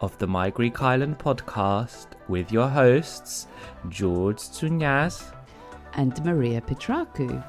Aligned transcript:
of 0.00 0.16
the 0.18 0.26
My 0.26 0.50
Greek 0.50 0.82
Island 0.82 1.18
podcast 1.18 2.06
with 2.28 2.52
your 2.52 2.68
hosts, 2.68 3.46
George 3.88 4.38
Tsounyas 4.38 5.34
and 5.94 6.24
Maria 6.24 6.60
Petraku. 6.60 7.44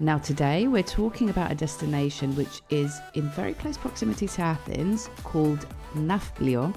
Now, 0.00 0.18
today 0.18 0.68
we're 0.68 0.82
talking 0.82 1.30
about 1.30 1.50
a 1.50 1.54
destination 1.54 2.36
which 2.36 2.62
is 2.70 3.00
in 3.14 3.28
very 3.30 3.54
close 3.54 3.76
proximity 3.76 4.28
to 4.28 4.42
Athens 4.42 5.10
called 5.24 5.66
Nafplio. 5.94 6.74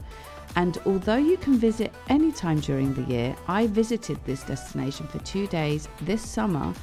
And 0.56 0.78
although 0.86 1.18
you 1.18 1.38
can 1.38 1.58
visit 1.58 1.94
any 2.09 2.31
time 2.31 2.59
during 2.59 2.94
the 2.94 3.03
year, 3.03 3.36
I 3.48 3.68
visited 3.68 4.20
this 4.25 4.44
destination 4.44 5.08
for 5.08 5.20
two 5.20 5.48
days 5.48 5.88
this 6.02 6.28
summer 6.28 6.73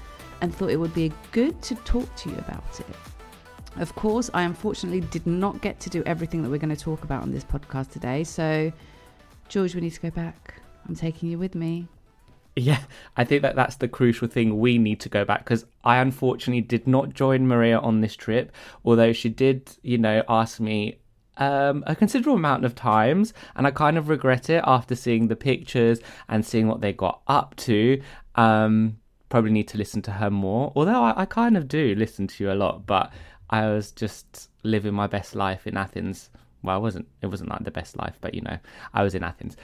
and 0.41 0.55
thought 0.55 0.71
it 0.71 0.77
would 0.77 0.95
be 0.95 1.13
good 1.33 1.61
to 1.63 1.75
talk 1.77 2.15
to 2.17 2.31
you 2.31 2.37
about 2.37 2.81
it. 2.81 3.18
Of 3.79 3.95
course, 3.95 4.29
I 4.35 4.43
unfortunately 4.43 5.01
did 5.01 5.27
not 5.27 5.61
get 5.63 5.79
to 5.81 5.91
do 5.91 6.03
everything 6.05 6.43
that 6.43 6.51
we're 6.51 6.59
going 6.59 6.75
to 6.75 6.83
talk 6.83 7.05
about 7.05 7.23
on 7.23 7.31
this 7.31 7.45
podcast 7.45 7.91
today. 7.91 8.25
So, 8.25 8.73
George, 9.49 9.75
we 9.75 9.81
need 9.81 9.93
to 9.93 10.01
go 10.01 10.11
back. 10.11 10.55
I'm 10.89 10.97
taking 10.97 11.31
you 11.31 11.39
with 11.39 11.55
me. 11.55 11.87
Yeah, 12.57 12.81
I 13.17 13.23
think 13.23 13.43
that 13.43 13.55
that's 13.55 13.77
the 13.77 13.87
crucial 13.87 14.27
thing. 14.27 14.59
We 14.59 14.79
need 14.79 14.99
to 15.01 15.09
go 15.09 15.25
back 15.25 15.45
because 15.45 15.65
I 15.85 15.99
unfortunately 15.99 16.63
did 16.63 16.89
not 16.89 17.15
join 17.15 17.47
Maria 17.47 17.79
on 17.79 18.01
this 18.01 18.17
trip, 18.17 18.51
although 18.85 19.13
she 19.13 19.29
did, 19.29 19.71
you 19.83 19.97
know, 19.97 20.25
ask 20.29 20.59
me 20.59 20.99
um, 21.37 21.85
a 21.87 21.95
considerable 21.95 22.37
amount 22.37 22.65
of 22.65 22.75
times, 22.75 23.33
and 23.55 23.65
I 23.65 23.71
kind 23.71 23.97
of 23.97 24.09
regret 24.09 24.51
it 24.51 24.65
after 24.67 24.97
seeing 24.97 25.29
the 25.29 25.37
pictures 25.37 26.01
and 26.29 26.45
seeing 26.45 26.67
what 26.67 26.81
they 26.81 26.93
got 26.93 27.21
up 27.29 27.55
to. 27.59 28.03
Um, 28.35 28.99
probably 29.29 29.51
need 29.51 29.69
to 29.69 29.79
listen 29.79 30.03
to 30.03 30.11
her 30.13 30.31
more, 30.31 30.73
although 30.75 31.03
I, 31.03 31.23
I 31.23 31.25
kind 31.27 31.57
of 31.57 31.69
do 31.69 31.95
listen 31.97 32.27
to 32.27 32.45
you 32.45 32.51
a 32.51 32.55
lot, 32.55 32.87
but 32.87 33.13
I 33.51 33.67
was 33.69 33.93
just 33.93 34.51
living 34.63 34.95
my 34.95 35.07
best 35.07 35.35
life 35.35 35.67
in 35.67 35.77
Athens. 35.77 36.31
Well, 36.63 36.75
I 36.75 36.79
wasn't. 36.79 37.07
It 37.23 37.27
wasn't 37.27 37.51
like 37.51 37.65
the 37.65 37.71
best 37.71 37.97
life, 37.97 38.19
but 38.21 38.35
you 38.35 38.43
know, 38.43 38.59
I 38.93 39.03
was 39.03 39.15
in 39.15 39.23
Athens. 39.23 39.57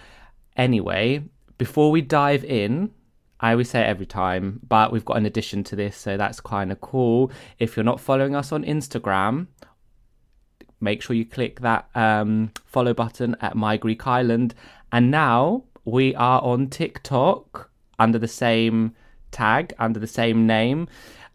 Anyway, 0.56 1.22
before 1.58 1.90
we 1.90 2.00
dive 2.00 2.44
in, 2.44 2.92
I 3.40 3.52
always 3.52 3.70
say 3.70 3.80
it 3.80 3.86
every 3.86 4.06
time, 4.06 4.60
but 4.68 4.92
we've 4.92 5.04
got 5.04 5.16
an 5.16 5.26
addition 5.26 5.64
to 5.64 5.76
this, 5.76 5.96
so 5.96 6.16
that's 6.16 6.40
kind 6.40 6.70
of 6.72 6.80
cool. 6.80 7.30
If 7.58 7.76
you're 7.76 7.84
not 7.84 8.00
following 8.00 8.34
us 8.34 8.52
on 8.52 8.64
Instagram, 8.64 9.48
make 10.80 11.02
sure 11.02 11.16
you 11.16 11.24
click 11.24 11.60
that 11.60 11.88
um, 11.94 12.52
follow 12.64 12.94
button 12.94 13.36
at 13.40 13.56
My 13.56 13.76
Greek 13.76 14.06
Island. 14.06 14.54
And 14.92 15.10
now 15.10 15.64
we 15.84 16.14
are 16.14 16.40
on 16.42 16.68
TikTok 16.68 17.70
under 17.98 18.18
the 18.18 18.28
same 18.28 18.94
tag, 19.32 19.74
under 19.78 19.98
the 19.98 20.06
same 20.06 20.46
name, 20.46 20.88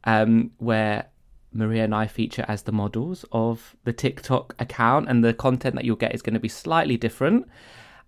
um, 0.05 0.51
where 0.57 1.09
Maria 1.51 1.83
and 1.83 1.95
I 1.95 2.07
feature 2.07 2.45
as 2.47 2.63
the 2.63 2.71
models 2.71 3.25
of 3.31 3.75
the 3.83 3.93
TikTok 3.93 4.55
account, 4.59 5.09
and 5.09 5.23
the 5.23 5.33
content 5.33 5.75
that 5.75 5.85
you'll 5.85 5.95
get 5.95 6.13
is 6.13 6.21
going 6.21 6.33
to 6.33 6.39
be 6.39 6.49
slightly 6.49 6.97
different. 6.97 7.47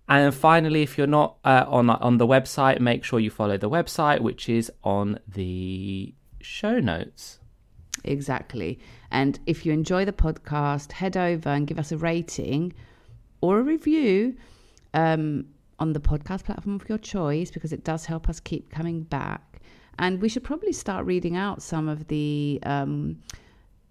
And 0.08 0.34
finally, 0.34 0.82
if 0.82 0.98
you're 0.98 1.06
not 1.06 1.36
uh, 1.44 1.64
on 1.68 1.88
on 1.88 2.18
the 2.18 2.26
website, 2.26 2.80
make 2.80 3.04
sure 3.04 3.20
you 3.20 3.30
follow 3.30 3.56
the 3.56 3.70
website, 3.70 4.20
which 4.20 4.48
is 4.48 4.70
on 4.82 5.18
the 5.26 6.14
show 6.40 6.80
notes. 6.80 7.38
Exactly. 8.04 8.78
And 9.10 9.38
if 9.46 9.64
you 9.64 9.72
enjoy 9.72 10.04
the 10.04 10.12
podcast, 10.12 10.92
head 10.92 11.16
over 11.16 11.48
and 11.48 11.66
give 11.66 11.78
us 11.78 11.92
a 11.92 11.96
rating 11.96 12.72
or 13.40 13.60
a 13.60 13.62
review 13.62 14.36
um, 14.94 15.46
on 15.78 15.92
the 15.92 16.00
podcast 16.00 16.44
platform 16.44 16.76
of 16.76 16.88
your 16.88 16.98
choice 16.98 17.50
because 17.50 17.72
it 17.72 17.84
does 17.84 18.06
help 18.06 18.28
us 18.28 18.40
keep 18.40 18.70
coming 18.70 19.02
back. 19.02 19.51
And 19.98 20.20
we 20.20 20.28
should 20.28 20.44
probably 20.44 20.72
start 20.72 21.06
reading 21.06 21.36
out 21.36 21.62
some 21.62 21.88
of 21.88 22.08
the 22.08 22.58
um, 22.64 23.18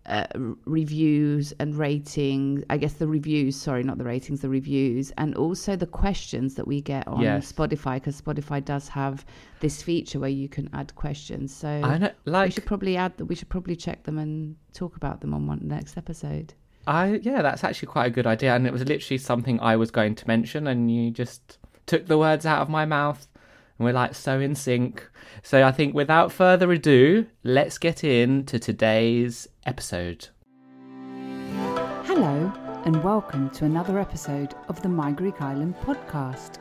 uh, 0.07 0.25
reviews 0.65 1.53
and 1.59 1.75
ratings. 1.75 2.63
I 2.69 2.77
guess 2.77 2.93
the 2.93 3.07
reviews, 3.07 3.55
sorry, 3.55 3.83
not 3.83 3.97
the 3.97 4.03
ratings, 4.03 4.41
the 4.41 4.49
reviews, 4.49 5.11
and 5.17 5.35
also 5.35 5.75
the 5.75 5.85
questions 5.85 6.55
that 6.55 6.67
we 6.67 6.81
get 6.81 7.07
on 7.07 7.21
Yes. 7.21 7.51
Spotify 7.51 7.95
because 7.95 8.19
Spotify 8.19 8.63
does 8.63 8.87
have 8.89 9.25
this 9.59 9.81
feature 9.81 10.19
where 10.19 10.29
you 10.29 10.49
can 10.49 10.69
add 10.73 10.93
questions. 10.95 11.53
So 11.55 11.67
I 11.67 11.97
know, 11.97 12.11
we 12.25 12.49
should 12.51 12.65
probably 12.65 12.97
add 12.97 13.15
that. 13.17 13.25
We 13.25 13.35
should 13.35 13.49
probably 13.49 13.75
check 13.75 14.03
them 14.03 14.17
and 14.17 14.55
talk 14.73 14.95
about 14.95 15.21
them 15.21 15.33
on 15.33 15.45
one 15.45 15.59
next 15.63 15.97
episode. 15.97 16.53
I 16.87 17.19
yeah, 17.21 17.43
that's 17.43 17.63
actually 17.63 17.89
quite 17.89 18.07
a 18.07 18.09
good 18.09 18.25
idea, 18.25 18.55
and 18.55 18.65
it 18.65 18.73
was 18.73 18.83
literally 18.85 19.19
something 19.19 19.59
I 19.59 19.75
was 19.75 19.91
going 19.91 20.15
to 20.15 20.27
mention, 20.27 20.65
and 20.65 20.89
you 20.91 21.11
just 21.11 21.59
took 21.85 22.07
the 22.07 22.17
words 22.17 22.45
out 22.45 22.61
of 22.61 22.69
my 22.69 22.85
mouth, 22.85 23.27
and 23.81 23.85
we're 23.87 23.93
like 23.93 24.13
so 24.13 24.39
in 24.39 24.53
sync. 24.53 25.09
So 25.41 25.65
I 25.65 25.71
think 25.71 25.95
without 25.95 26.31
further 26.31 26.71
ado, 26.71 27.25
let's 27.43 27.79
get 27.79 28.03
into 28.03 28.59
today's 28.59 29.47
episode. 29.65 30.27
Hello, 32.05 32.53
and 32.85 33.03
welcome 33.03 33.49
to 33.49 33.65
another 33.65 33.97
episode 33.97 34.53
of 34.67 34.79
the 34.83 34.89
My 34.89 35.11
Greek 35.11 35.41
Island 35.41 35.73
podcast, 35.81 36.59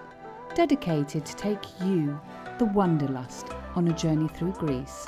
dedicated 0.55 1.27
to 1.27 1.37
take 1.37 1.63
you, 1.85 2.19
the 2.59 2.65
Wanderlust, 2.65 3.49
on 3.75 3.87
a 3.89 3.93
journey 3.93 4.29
through 4.29 4.53
Greece. 4.53 5.07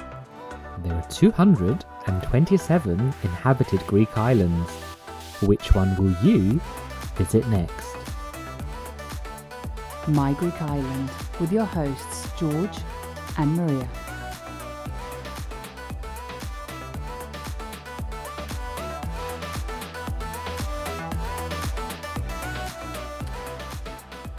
There 0.83 0.93
are 0.93 1.09
227 1.09 3.01
inhabited 3.01 3.87
Greek 3.87 4.19
islands. 4.19 4.71
Which 5.41 5.75
one 5.75 5.97
will 5.97 6.15
you 6.23 6.61
visit 7.15 7.49
next? 7.49 7.97
My 10.09 10.35
Greek 10.35 10.61
Island, 10.61 11.09
with 11.41 11.53
your 11.53 11.65
hosts 11.65 12.29
George 12.39 12.79
and 13.39 13.57
Maria. 13.57 13.89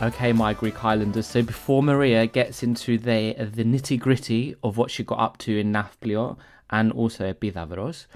Okay, 0.03 0.33
my 0.33 0.53
Greek 0.53 0.83
Islanders. 0.83 1.27
So 1.27 1.41
before 1.41 1.81
Maria 1.81 2.27
gets 2.27 2.61
into 2.61 2.97
the 2.97 3.35
the 3.35 3.63
nitty 3.63 3.97
gritty 3.97 4.53
of 4.61 4.75
what 4.75 4.91
she 4.91 5.01
got 5.01 5.19
up 5.19 5.37
to 5.39 5.57
in 5.57 5.71
Nafplio 5.71 6.37
and 6.69 6.91
also 6.91 7.31
Epidavros, 7.31 8.07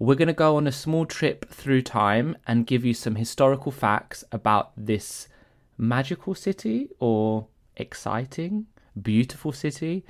we're 0.00 0.16
going 0.16 0.26
to 0.26 0.34
go 0.34 0.56
on 0.56 0.66
a 0.66 0.72
small 0.72 1.06
trip 1.06 1.48
through 1.48 1.82
time 1.82 2.36
and 2.48 2.66
give 2.66 2.84
you 2.84 2.92
some 2.92 3.14
historical 3.14 3.70
facts 3.70 4.24
about 4.32 4.72
this 4.76 5.28
magical 5.76 6.34
city 6.34 6.88
or 6.98 7.46
exciting, 7.78 8.66
beautiful 9.00 9.52
city. 9.52 10.04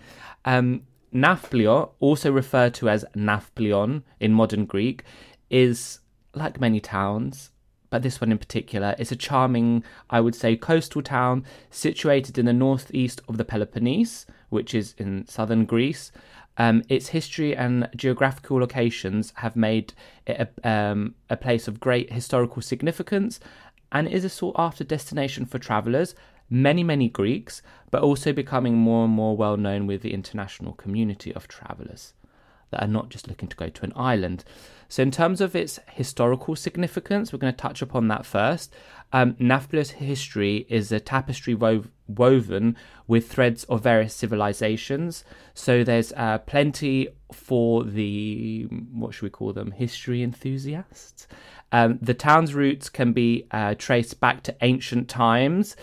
Um, 0.44 0.82
Nafplio, 1.14 1.90
also 2.00 2.30
referred 2.30 2.74
to 2.74 2.88
as 2.88 3.04
Nafplion 3.16 4.02
in 4.20 4.32
modern 4.32 4.66
Greek, 4.66 5.04
is 5.50 6.00
like 6.34 6.60
many 6.60 6.80
towns, 6.80 7.50
but 7.90 8.02
this 8.02 8.20
one 8.20 8.30
in 8.30 8.38
particular 8.38 8.94
is 8.98 9.10
a 9.10 9.16
charming, 9.16 9.82
I 10.10 10.20
would 10.20 10.34
say, 10.34 10.56
coastal 10.56 11.02
town 11.02 11.44
situated 11.70 12.36
in 12.38 12.46
the 12.46 12.52
northeast 12.52 13.22
of 13.28 13.38
the 13.38 13.44
Peloponnese, 13.44 14.26
which 14.50 14.74
is 14.74 14.94
in 14.98 15.26
southern 15.26 15.64
Greece. 15.64 16.12
Um, 16.58 16.82
its 16.88 17.08
history 17.08 17.56
and 17.56 17.88
geographical 17.96 18.58
locations 18.58 19.32
have 19.36 19.54
made 19.54 19.94
it 20.26 20.52
a, 20.64 20.68
um, 20.68 21.14
a 21.30 21.36
place 21.36 21.68
of 21.68 21.80
great 21.80 22.12
historical 22.12 22.60
significance 22.60 23.38
and 23.92 24.08
is 24.08 24.24
a 24.24 24.28
sought 24.28 24.56
after 24.58 24.84
destination 24.84 25.46
for 25.46 25.58
travellers, 25.58 26.14
many, 26.50 26.82
many 26.82 27.08
Greeks, 27.08 27.62
but 27.90 28.02
also 28.02 28.32
becoming 28.32 28.76
more 28.76 29.04
and 29.04 29.12
more 29.12 29.36
well 29.36 29.56
known 29.56 29.86
with 29.86 30.02
the 30.02 30.14
international 30.14 30.72
community 30.72 31.32
of 31.34 31.48
travellers 31.48 32.14
that 32.70 32.82
are 32.82 32.88
not 32.88 33.08
just 33.08 33.28
looking 33.28 33.48
to 33.48 33.56
go 33.56 33.68
to 33.68 33.84
an 33.84 33.92
island. 33.96 34.44
So, 34.90 35.02
in 35.02 35.10
terms 35.10 35.40
of 35.40 35.54
its 35.54 35.78
historical 35.90 36.56
significance, 36.56 37.32
we're 37.32 37.38
going 37.38 37.52
to 37.52 37.56
touch 37.56 37.82
upon 37.82 38.08
that 38.08 38.24
first. 38.24 38.72
Um, 39.12 39.36
history 39.38 40.66
is 40.68 40.92
a 40.92 41.00
tapestry 41.00 41.54
wove, 41.54 41.90
woven 42.06 42.76
with 43.06 43.30
threads 43.30 43.64
of 43.64 43.82
various 43.82 44.14
civilizations. 44.14 45.24
So, 45.52 45.84
there's 45.84 46.12
uh, 46.12 46.38
plenty 46.38 47.08
for 47.32 47.84
the, 47.84 48.66
what 48.92 49.12
should 49.12 49.24
we 49.24 49.30
call 49.30 49.52
them, 49.52 49.72
history 49.72 50.22
enthusiasts. 50.22 51.26
Um, 51.70 51.98
the 52.00 52.14
town's 52.14 52.54
roots 52.54 52.88
can 52.88 53.12
be 53.12 53.46
uh, 53.50 53.74
traced 53.76 54.20
back 54.20 54.42
to 54.44 54.56
ancient 54.62 55.08
times. 55.08 55.76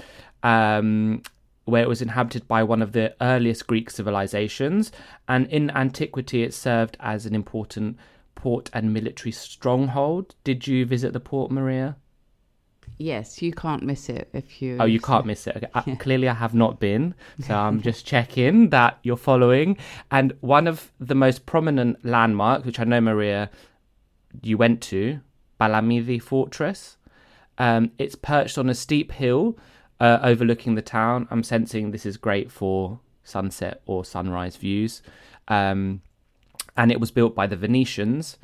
Um, 0.45 1.21
where 1.65 1.81
it 1.81 1.89
was 1.89 2.01
inhabited 2.01 2.47
by 2.47 2.61
one 2.61 2.81
of 2.81 2.91
the 2.91 3.15
earliest 3.21 3.65
Greek 3.65 3.89
civilizations, 3.89 4.91
and 5.27 5.47
in 5.47 5.71
antiquity 5.71 6.43
it 6.43 6.53
served 6.53 6.95
as 6.99 7.25
an 7.25 7.33
important 7.33 7.97
port 8.35 8.69
and 8.71 8.93
military 8.93 9.31
stronghold. 9.31 10.35
Did 10.43 10.67
you 10.67 10.85
visit 10.85 11.13
the 11.13 11.19
port, 11.19 11.49
Maria? 11.51 11.97
Yes, 12.97 13.41
you 13.41 13.51
can't 13.51 13.83
miss 13.83 14.07
it 14.07 14.29
if 14.33 14.61
you. 14.61 14.77
Oh, 14.79 14.85
you 14.85 14.99
can't 14.99 15.25
miss 15.25 15.47
it. 15.47 15.57
Okay. 15.57 15.67
Yeah. 15.87 15.95
clearly, 15.95 16.29
I 16.29 16.33
have 16.33 16.53
not 16.53 16.79
been, 16.79 17.15
so 17.41 17.55
I'm 17.65 17.81
just 17.81 18.05
checking 18.05 18.69
that 18.69 18.99
you're 19.03 19.17
following. 19.17 19.77
And 20.11 20.33
one 20.41 20.67
of 20.67 20.91
the 20.99 21.15
most 21.15 21.45
prominent 21.45 22.05
landmarks, 22.05 22.65
which 22.65 22.79
I 22.79 22.83
know 22.83 23.01
Maria, 23.01 23.49
you 24.43 24.57
went 24.57 24.81
to, 24.83 25.19
Palamidi 25.59 26.21
Fortress. 26.21 26.97
Um, 27.57 27.91
it's 27.97 28.15
perched 28.15 28.57
on 28.57 28.69
a 28.69 28.75
steep 28.75 29.11
hill 29.13 29.57
uh, 29.99 30.19
overlooking 30.21 30.75
the 30.75 30.81
town. 30.81 31.27
I'm 31.31 31.43
sensing 31.43 31.91
this 31.91 32.05
is 32.05 32.17
great 32.17 32.51
for 32.51 32.99
sunset 33.23 33.81
or 33.85 34.05
sunrise 34.05 34.55
views. 34.55 35.01
Um, 35.47 36.01
and 36.77 36.91
it 36.91 36.99
was 36.99 37.11
built 37.11 37.35
by 37.35 37.47
the 37.47 37.55
Venetians. 37.55 38.37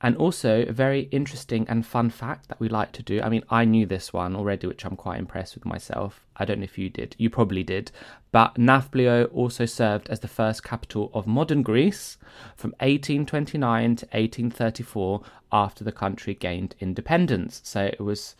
And 0.00 0.16
also, 0.16 0.62
a 0.62 0.72
very 0.72 1.02
interesting 1.12 1.66
and 1.66 1.86
fun 1.86 2.10
fact 2.10 2.48
that 2.48 2.60
we 2.60 2.68
like 2.68 2.92
to 2.92 3.02
do. 3.02 3.22
I 3.22 3.30
mean, 3.30 3.42
I 3.48 3.64
knew 3.64 3.86
this 3.86 4.12
one 4.12 4.36
already, 4.36 4.66
which 4.66 4.84
I'm 4.84 4.96
quite 4.96 5.18
impressed 5.18 5.54
with 5.54 5.64
myself. 5.64 6.26
I 6.36 6.44
don't 6.44 6.58
know 6.58 6.64
if 6.64 6.76
you 6.76 6.90
did. 6.90 7.16
You 7.16 7.30
probably 7.30 7.62
did. 7.62 7.90
But 8.30 8.56
Nafplio 8.56 9.32
also 9.32 9.64
served 9.64 10.10
as 10.10 10.20
the 10.20 10.28
first 10.28 10.62
capital 10.62 11.10
of 11.14 11.26
modern 11.26 11.62
Greece 11.62 12.18
from 12.54 12.72
1829 12.80 13.96
to 13.96 14.06
1834 14.06 15.22
after 15.50 15.84
the 15.84 15.92
country 15.92 16.34
gained 16.34 16.74
independence. 16.80 17.62
So 17.64 17.84
it 17.84 18.00
was 18.00 18.36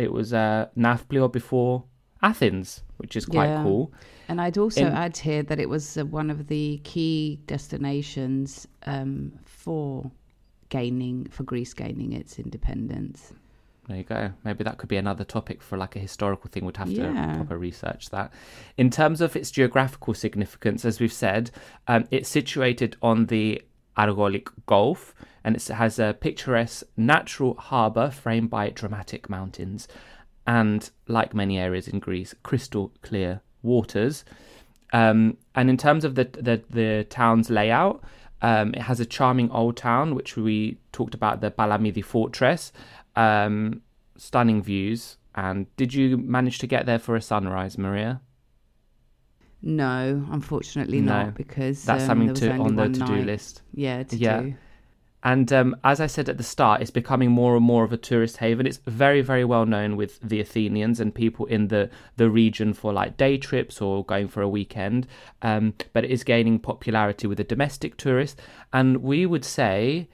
it 0.00 0.12
was 0.12 0.32
uh, 0.32 0.66
Nafplio 0.76 1.30
before 1.30 1.84
Athens, 2.22 2.82
which 2.96 3.16
is 3.16 3.26
quite 3.26 3.48
yeah. 3.48 3.62
cool. 3.62 3.92
And 4.28 4.40
I'd 4.40 4.58
also 4.58 4.86
In... 4.86 4.92
add 4.92 5.16
here 5.16 5.42
that 5.42 5.60
it 5.60 5.68
was 5.68 5.96
uh, 5.98 6.06
one 6.06 6.30
of 6.30 6.46
the 6.46 6.80
key 6.84 7.40
destinations 7.46 8.66
um, 8.86 9.32
for 9.44 10.10
gaining 10.70 11.26
for 11.30 11.42
Greece 11.42 11.74
gaining 11.74 12.12
its 12.12 12.38
independence. 12.38 13.34
There 13.88 13.96
you 13.96 14.04
go. 14.04 14.32
Maybe 14.44 14.62
that 14.62 14.78
could 14.78 14.88
be 14.88 14.98
another 14.98 15.24
topic 15.24 15.62
for 15.62 15.76
like 15.76 15.96
a 15.96 15.98
historical 15.98 16.48
thing. 16.48 16.64
We'd 16.64 16.76
have 16.76 16.88
yeah. 16.88 17.08
to 17.08 17.34
proper 17.34 17.58
research 17.58 18.10
that. 18.10 18.32
In 18.76 18.88
terms 18.88 19.20
of 19.20 19.34
its 19.34 19.50
geographical 19.50 20.14
significance, 20.14 20.84
as 20.84 21.00
we've 21.00 21.12
said, 21.12 21.50
um, 21.88 22.06
it's 22.10 22.28
situated 22.28 22.96
on 23.02 23.26
the 23.26 23.60
Argolic 23.98 24.48
Gulf, 24.66 25.14
and 25.44 25.56
it 25.56 25.66
has 25.68 25.98
a 25.98 26.16
picturesque 26.20 26.86
natural 26.96 27.54
harbour 27.54 28.10
framed 28.10 28.50
by 28.50 28.70
dramatic 28.70 29.28
mountains, 29.28 29.88
and 30.46 30.90
like 31.06 31.34
many 31.34 31.58
areas 31.58 31.88
in 31.88 31.98
Greece, 31.98 32.34
crystal 32.42 32.92
clear 33.02 33.40
waters. 33.62 34.24
Um, 34.92 35.36
and 35.54 35.70
in 35.70 35.76
terms 35.76 36.04
of 36.04 36.14
the 36.14 36.24
the, 36.24 36.62
the 36.70 37.06
town's 37.08 37.50
layout, 37.50 38.02
um, 38.42 38.74
it 38.74 38.82
has 38.82 39.00
a 39.00 39.06
charming 39.06 39.50
old 39.50 39.76
town, 39.76 40.14
which 40.14 40.36
we 40.36 40.78
talked 40.92 41.14
about 41.14 41.40
the 41.40 41.50
Palamidi 41.50 42.04
fortress, 42.04 42.72
um, 43.16 43.82
stunning 44.16 44.62
views. 44.62 45.16
And 45.34 45.74
did 45.76 45.94
you 45.94 46.16
manage 46.16 46.58
to 46.58 46.66
get 46.66 46.86
there 46.86 46.98
for 46.98 47.14
a 47.16 47.22
sunrise, 47.22 47.78
Maria? 47.78 48.20
No, 49.62 50.26
unfortunately 50.30 51.00
no. 51.00 51.24
not, 51.24 51.34
because 51.34 51.84
that's 51.84 52.02
um, 52.04 52.08
something 52.08 52.34
to 52.34 52.52
on 52.52 52.76
the 52.76 52.88
to 52.88 53.04
do 53.04 53.16
list. 53.22 53.62
Yeah, 53.74 54.02
to 54.02 54.16
yeah. 54.16 54.40
do. 54.40 54.54
And 55.22 55.52
um, 55.52 55.76
as 55.84 56.00
I 56.00 56.06
said 56.06 56.28
at 56.28 56.38
the 56.38 56.42
start, 56.42 56.80
it's 56.80 56.90
becoming 56.90 57.30
more 57.30 57.56
and 57.56 57.64
more 57.64 57.84
of 57.84 57.92
a 57.92 57.98
tourist 57.98 58.38
haven. 58.38 58.66
It's 58.66 58.80
very, 58.86 59.20
very 59.20 59.44
well 59.44 59.66
known 59.66 59.96
with 59.96 60.18
the 60.20 60.40
Athenians 60.40 60.98
and 60.98 61.14
people 61.14 61.46
in 61.46 61.68
the, 61.68 61.90
the 62.16 62.30
region 62.30 62.72
for 62.72 62.92
like 62.92 63.16
day 63.16 63.36
trips 63.36 63.80
or 63.82 64.04
going 64.04 64.28
for 64.28 64.40
a 64.40 64.48
weekend. 64.48 65.06
Um, 65.42 65.74
but 65.92 66.04
it 66.04 66.10
is 66.10 66.24
gaining 66.24 66.58
popularity 66.58 67.26
with 67.26 67.38
the 67.38 67.44
domestic 67.44 67.96
tourist. 67.96 68.40
And 68.72 68.98
we 69.02 69.26
would 69.26 69.44
say, 69.44 70.08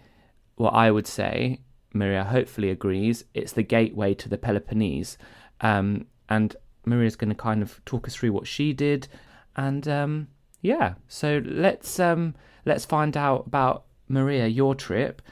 well, 0.57 0.73
I 0.73 0.91
would 0.91 1.07
say, 1.07 1.61
Maria 1.93 2.25
hopefully 2.25 2.71
agrees, 2.71 3.25
it's 3.33 3.53
the 3.53 3.63
gateway 3.63 4.15
to 4.15 4.29
the 4.29 4.39
Peloponnese. 4.39 5.19
Um, 5.61 6.07
and 6.29 6.57
Maria's 6.85 7.17
going 7.17 7.31
to 7.31 7.37
kind 7.37 7.63
of 7.63 7.85
talk 7.85 8.09
us 8.09 8.17
through 8.17 8.33
what 8.33 8.47
she 8.47 8.73
did 8.73 9.09
and 9.57 9.89
um, 9.89 10.29
yeah, 10.61 10.95
so 11.09 11.43
let's 11.45 11.99
um, 11.99 12.35
let's 12.65 12.85
find 12.85 13.17
out 13.17 13.47
about 13.47 13.86
Maria, 14.09 14.47
your 14.47 14.75
trip. 14.75 15.23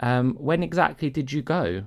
Um, 0.00 0.34
when 0.34 0.62
exactly 0.62 1.10
did 1.10 1.32
you 1.32 1.42
go? 1.42 1.84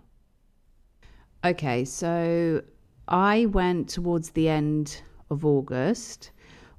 Okay, 1.43 1.83
so 1.83 2.61
I 3.07 3.47
went 3.47 3.89
towards 3.89 4.29
the 4.31 4.49
end 4.49 5.01
of 5.29 5.45
August. 5.45 6.31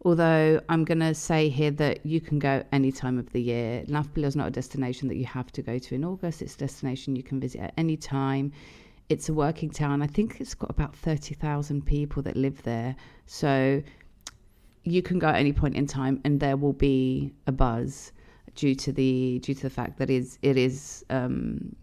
Although 0.05 0.61
I'm 0.69 0.85
going 0.85 1.01
to 1.01 1.15
say 1.15 1.49
here 1.49 1.71
that 1.73 2.05
you 2.05 2.21
can 2.21 2.39
go 2.39 2.63
any 2.73 2.93
time 2.93 3.19
of 3.19 3.33
the 3.33 3.41
year. 3.41 3.85
Nafplio 3.89 4.25
is 4.25 4.37
not 4.37 4.49
a 4.49 4.51
destination 4.51 5.09
that 5.09 5.17
you 5.17 5.25
have 5.25 5.51
to 5.53 5.63
go 5.63 5.79
to 5.79 5.95
in 5.95 6.05
August. 6.05 6.43
It's 6.43 6.55
a 6.55 6.59
destination 6.59 7.17
you 7.17 7.23
can 7.23 7.41
visit 7.41 7.63
at 7.63 7.75
any 7.79 7.97
time. 7.97 8.53
It's 9.09 9.31
a 9.31 9.35
working 9.35 9.71
town. 9.71 10.03
I 10.03 10.07
think 10.07 10.41
it's 10.41 10.55
got 10.55 10.69
about 10.69 10.95
30,000 10.95 11.87
people 11.87 12.23
that 12.23 12.37
live 12.37 12.63
there. 12.65 12.97
So 13.25 13.83
you 14.83 15.03
can 15.03 15.19
go 15.19 15.29
at 15.29 15.37
any 15.37 15.55
point 15.55 15.75
in 15.75 15.87
time 15.87 16.21
and 16.25 16.39
there 16.39 16.59
will 16.59 16.75
be 16.75 17.33
a 17.47 17.53
buzz 17.53 18.13
due 18.55 18.75
to 18.75 18.93
the 18.93 19.41
due 19.41 19.55
to 19.55 19.63
the 19.63 19.71
fact 19.71 19.99
that 19.99 20.11
is 20.11 20.39
it 20.43 20.57
is 20.57 21.05
um, 21.11 21.75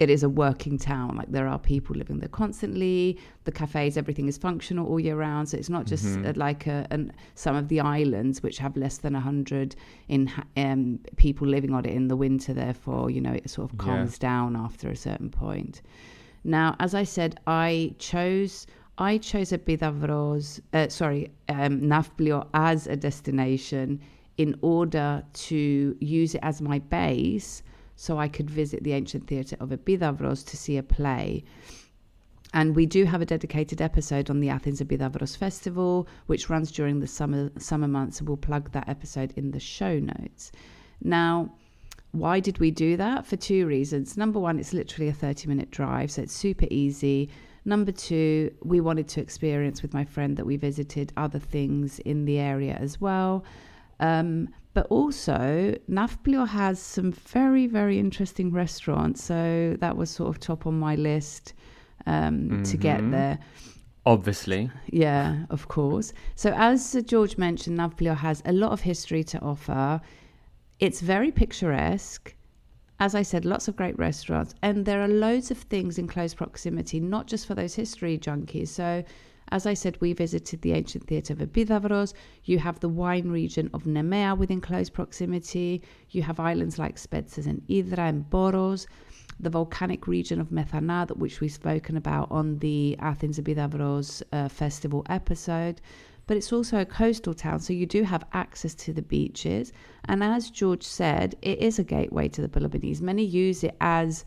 it 0.00 0.10
is 0.10 0.22
a 0.22 0.28
working 0.28 0.76
town. 0.76 1.16
Like 1.16 1.30
there 1.30 1.46
are 1.46 1.58
people 1.58 1.94
living 1.94 2.18
there 2.18 2.28
constantly. 2.28 3.18
The 3.44 3.52
cafes, 3.52 3.96
everything 3.96 4.26
is 4.26 4.36
functional 4.36 4.86
all 4.88 4.98
year 4.98 5.16
round. 5.16 5.48
So 5.48 5.56
it's 5.56 5.70
not 5.70 5.86
just 5.86 6.04
mm-hmm. 6.04 6.38
like 6.38 6.66
a, 6.66 6.86
an, 6.90 7.12
some 7.34 7.54
of 7.54 7.68
the 7.68 7.80
islands 7.80 8.42
which 8.42 8.58
have 8.58 8.76
less 8.76 8.98
than 8.98 9.14
hundred 9.14 9.76
in 10.08 10.30
um, 10.56 10.98
people 11.16 11.46
living 11.46 11.72
on 11.72 11.84
it 11.84 11.94
in 11.94 12.08
the 12.08 12.16
winter. 12.16 12.52
Therefore, 12.52 13.10
you 13.10 13.20
know 13.20 13.32
it 13.32 13.48
sort 13.48 13.70
of 13.70 13.78
calms 13.78 14.18
yeah. 14.20 14.28
down 14.28 14.56
after 14.56 14.90
a 14.90 14.96
certain 14.96 15.30
point. 15.30 15.82
Now, 16.42 16.76
as 16.80 16.94
I 16.94 17.04
said, 17.04 17.40
I 17.46 17.94
chose 17.98 18.66
I 18.96 19.18
chose 19.18 19.50
Epidavros, 19.50 20.60
uh, 20.72 20.88
sorry, 20.88 21.32
um, 21.48 21.80
Nafplio 21.80 22.46
as 22.54 22.86
a 22.86 22.94
destination 22.94 24.00
in 24.36 24.56
order 24.62 25.24
to 25.32 25.96
use 26.00 26.34
it 26.34 26.40
as 26.42 26.60
my 26.60 26.78
base 26.78 27.62
so 27.96 28.18
I 28.18 28.28
could 28.28 28.50
visit 28.50 28.82
the 28.82 28.92
ancient 28.92 29.26
theatre 29.26 29.56
of 29.60 29.70
Epidavros 29.70 30.44
to 30.46 30.56
see 30.56 30.76
a 30.76 30.82
play. 30.82 31.44
And 32.52 32.76
we 32.76 32.86
do 32.86 33.04
have 33.04 33.20
a 33.20 33.26
dedicated 33.26 33.80
episode 33.80 34.30
on 34.30 34.40
the 34.40 34.48
Athens 34.48 34.80
Epidavros 34.80 35.36
Festival, 35.36 36.06
which 36.26 36.48
runs 36.48 36.70
during 36.70 37.00
the 37.00 37.06
summer 37.06 37.50
summer 37.58 37.88
months. 37.88 38.18
So 38.18 38.24
we'll 38.24 38.36
plug 38.36 38.70
that 38.72 38.88
episode 38.88 39.32
in 39.36 39.50
the 39.50 39.58
show 39.60 39.98
notes. 39.98 40.52
Now, 41.02 41.52
why 42.12 42.38
did 42.38 42.58
we 42.58 42.70
do 42.70 42.96
that? 42.96 43.26
For 43.26 43.34
two 43.34 43.66
reasons. 43.66 44.16
Number 44.16 44.38
one, 44.38 44.60
it's 44.60 44.72
literally 44.72 45.08
a 45.08 45.12
30 45.12 45.48
minute 45.48 45.72
drive, 45.72 46.12
so 46.12 46.22
it's 46.22 46.32
super 46.32 46.66
easy. 46.70 47.28
Number 47.64 47.90
two, 47.90 48.54
we 48.62 48.80
wanted 48.80 49.08
to 49.08 49.20
experience 49.20 49.82
with 49.82 49.92
my 49.92 50.04
friend 50.04 50.36
that 50.36 50.46
we 50.46 50.56
visited 50.56 51.12
other 51.16 51.40
things 51.40 51.98
in 52.00 52.24
the 52.24 52.38
area 52.38 52.74
as 52.74 53.00
well. 53.00 53.42
Um, 54.00 54.48
but 54.74 54.86
also, 54.88 55.76
Nafplio 55.88 56.48
has 56.48 56.80
some 56.80 57.12
very, 57.12 57.66
very 57.66 57.98
interesting 57.98 58.50
restaurants. 58.50 59.22
So 59.22 59.76
that 59.78 59.96
was 59.96 60.10
sort 60.10 60.30
of 60.30 60.40
top 60.40 60.66
on 60.66 60.78
my 60.78 60.96
list 60.96 61.54
um, 62.06 62.48
mm-hmm. 62.48 62.62
to 62.62 62.76
get 62.76 63.00
mm-hmm. 63.00 63.12
there. 63.12 63.38
Obviously. 64.06 64.70
Yeah, 64.90 65.44
of 65.48 65.68
course. 65.68 66.12
So, 66.34 66.52
as 66.56 67.00
George 67.06 67.38
mentioned, 67.38 67.78
Nafplio 67.78 68.16
has 68.16 68.42
a 68.44 68.52
lot 68.52 68.72
of 68.72 68.80
history 68.80 69.24
to 69.24 69.40
offer. 69.40 70.00
It's 70.80 71.00
very 71.00 71.30
picturesque 71.30 72.34
as 73.00 73.14
I 73.14 73.22
said, 73.22 73.44
lots 73.44 73.66
of 73.68 73.76
great 73.76 73.98
restaurants, 73.98 74.54
and 74.62 74.86
there 74.86 75.02
are 75.02 75.08
loads 75.08 75.50
of 75.50 75.58
things 75.58 75.98
in 75.98 76.06
close 76.06 76.32
proximity, 76.32 77.00
not 77.00 77.26
just 77.26 77.46
for 77.46 77.54
those 77.54 77.74
history 77.74 78.18
junkies. 78.18 78.68
So, 78.68 79.02
As 79.50 79.66
I 79.66 79.74
said, 79.74 80.00
we 80.00 80.12
visited 80.12 80.62
the 80.62 80.72
ancient 80.72 81.06
theatre 81.06 81.32
of 81.32 81.40
Epidavros. 81.40 82.14
You 82.44 82.58
have 82.58 82.80
the 82.80 82.88
wine 82.88 83.28
region 83.30 83.70
of 83.74 83.84
Nemea 83.84 84.36
within 84.36 84.60
close 84.60 84.90
proximity. 84.90 85.82
You 86.10 86.22
have 86.22 86.40
islands 86.40 86.78
like 86.78 86.96
Spetses 86.96 87.46
and 87.46 87.62
Idra 87.68 88.08
and 88.08 88.28
Poros. 88.30 88.86
The 89.40 89.50
volcanic 89.50 90.06
region 90.06 90.40
of 90.40 90.50
Methana, 90.50 91.14
which 91.16 91.40
we've 91.40 91.52
spoken 91.52 91.96
about 91.96 92.30
on 92.30 92.58
the 92.58 92.96
Athens 93.00 93.38
Epidavros 93.38 94.22
uh, 94.32 94.48
festival 94.48 95.04
episode. 95.08 95.80
But 96.26 96.38
it's 96.38 96.52
also 96.52 96.80
a 96.80 96.86
coastal 96.86 97.34
town, 97.34 97.60
so 97.60 97.74
you 97.74 97.84
do 97.84 98.02
have 98.02 98.24
access 98.32 98.74
to 98.76 98.94
the 98.94 99.02
beaches. 99.02 99.72
And 100.06 100.24
as 100.24 100.50
George 100.50 100.82
said, 100.82 101.36
it 101.42 101.58
is 101.58 101.78
a 101.78 101.84
gateway 101.84 102.28
to 102.28 102.40
the 102.40 102.48
Peloponnese. 102.48 103.02
Many 103.02 103.24
use 103.24 103.62
it 103.62 103.76
as 103.80 104.24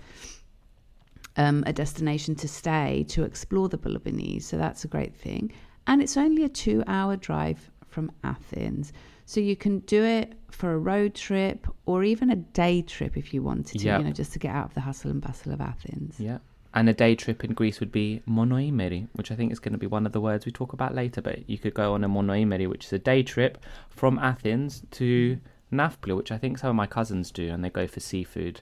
um, 1.38 1.64
a 1.66 1.74
destination 1.74 2.36
to 2.36 2.48
stay 2.48 3.06
to 3.10 3.24
explore 3.24 3.70
the 3.70 3.78
Peloponnese. 3.78 4.46
So 4.46 4.58
that's 4.58 4.84
a 4.84 4.88
great 4.88 5.16
thing. 5.16 5.52
And 5.88 6.02
it's 6.02 6.18
only 6.18 6.44
a 6.44 6.50
two 6.50 6.84
hour 6.88 7.16
drive 7.16 7.72
from 7.88 8.12
Athens. 8.24 8.92
So 9.26 9.40
you 9.40 9.56
can 9.56 9.80
do 9.80 10.04
it 10.04 10.34
for 10.52 10.74
a 10.74 10.78
road 10.78 11.14
trip 11.14 11.68
or 11.86 12.04
even 12.04 12.30
a 12.30 12.36
day 12.36 12.82
trip 12.82 13.18
if 13.18 13.34
you 13.34 13.42
wanted 13.44 13.80
to, 13.80 13.86
Yep. 13.86 14.00
you 14.00 14.06
know, 14.08 14.12
just 14.14 14.34
to 14.34 14.40
get 14.40 14.56
out 14.56 14.66
of 14.66 14.74
the 14.74 14.82
hustle 14.82 15.12
and 15.12 15.22
bustle 15.22 15.54
of 15.54 15.62
Athens. 15.62 16.20
Yeah. 16.20 16.40
And 16.74 16.88
a 16.90 16.94
day 16.94 17.16
trip 17.16 17.44
in 17.44 17.54
Greece 17.54 17.80
would 17.80 17.92
be 17.92 18.22
monoimeri, 18.28 19.08
which 19.14 19.32
I 19.32 19.36
think 19.36 19.52
is 19.52 19.60
going 19.60 19.72
to 19.74 19.78
be 19.80 19.88
one 19.88 20.06
of 20.06 20.12
the 20.12 20.22
words 20.22 20.46
we 20.46 20.52
talk 20.52 20.74
about 20.74 20.94
later. 20.94 21.22
But 21.22 21.50
you 21.50 21.58
could 21.58 21.74
go 21.74 21.94
on 21.94 22.04
a 22.04 22.10
monoimeri, 22.10 22.70
which 22.70 22.86
is 22.86 22.94
a 22.94 23.00
day 23.00 23.24
trip 23.24 23.58
from 23.90 24.20
Athens 24.20 24.84
to 24.92 25.40
Nafplio, 25.72 26.16
which 26.18 26.32
I 26.32 26.38
think 26.38 26.58
some 26.58 26.70
of 26.70 26.76
my 26.76 26.88
cousins 26.88 27.32
do, 27.32 27.50
and 27.50 27.64
they 27.64 27.70
go 27.70 27.88
for 27.88 28.00
seafood. 28.00 28.62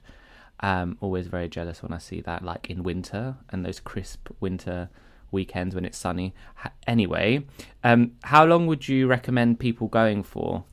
Um, 0.60 0.96
always 1.00 1.26
very 1.26 1.48
jealous 1.48 1.82
when 1.82 1.92
I 1.92 1.98
see 1.98 2.20
that, 2.22 2.42
like 2.42 2.70
in 2.70 2.82
winter 2.82 3.36
and 3.50 3.64
those 3.64 3.80
crisp 3.80 4.28
winter 4.40 4.88
weekends 5.30 5.74
when 5.74 5.84
it's 5.84 5.98
sunny. 5.98 6.34
Anyway, 6.86 7.44
um, 7.84 8.12
how 8.22 8.44
long 8.44 8.66
would 8.66 8.88
you 8.88 9.06
recommend 9.06 9.58
people 9.58 9.88
going 9.88 10.22
for? 10.22 10.64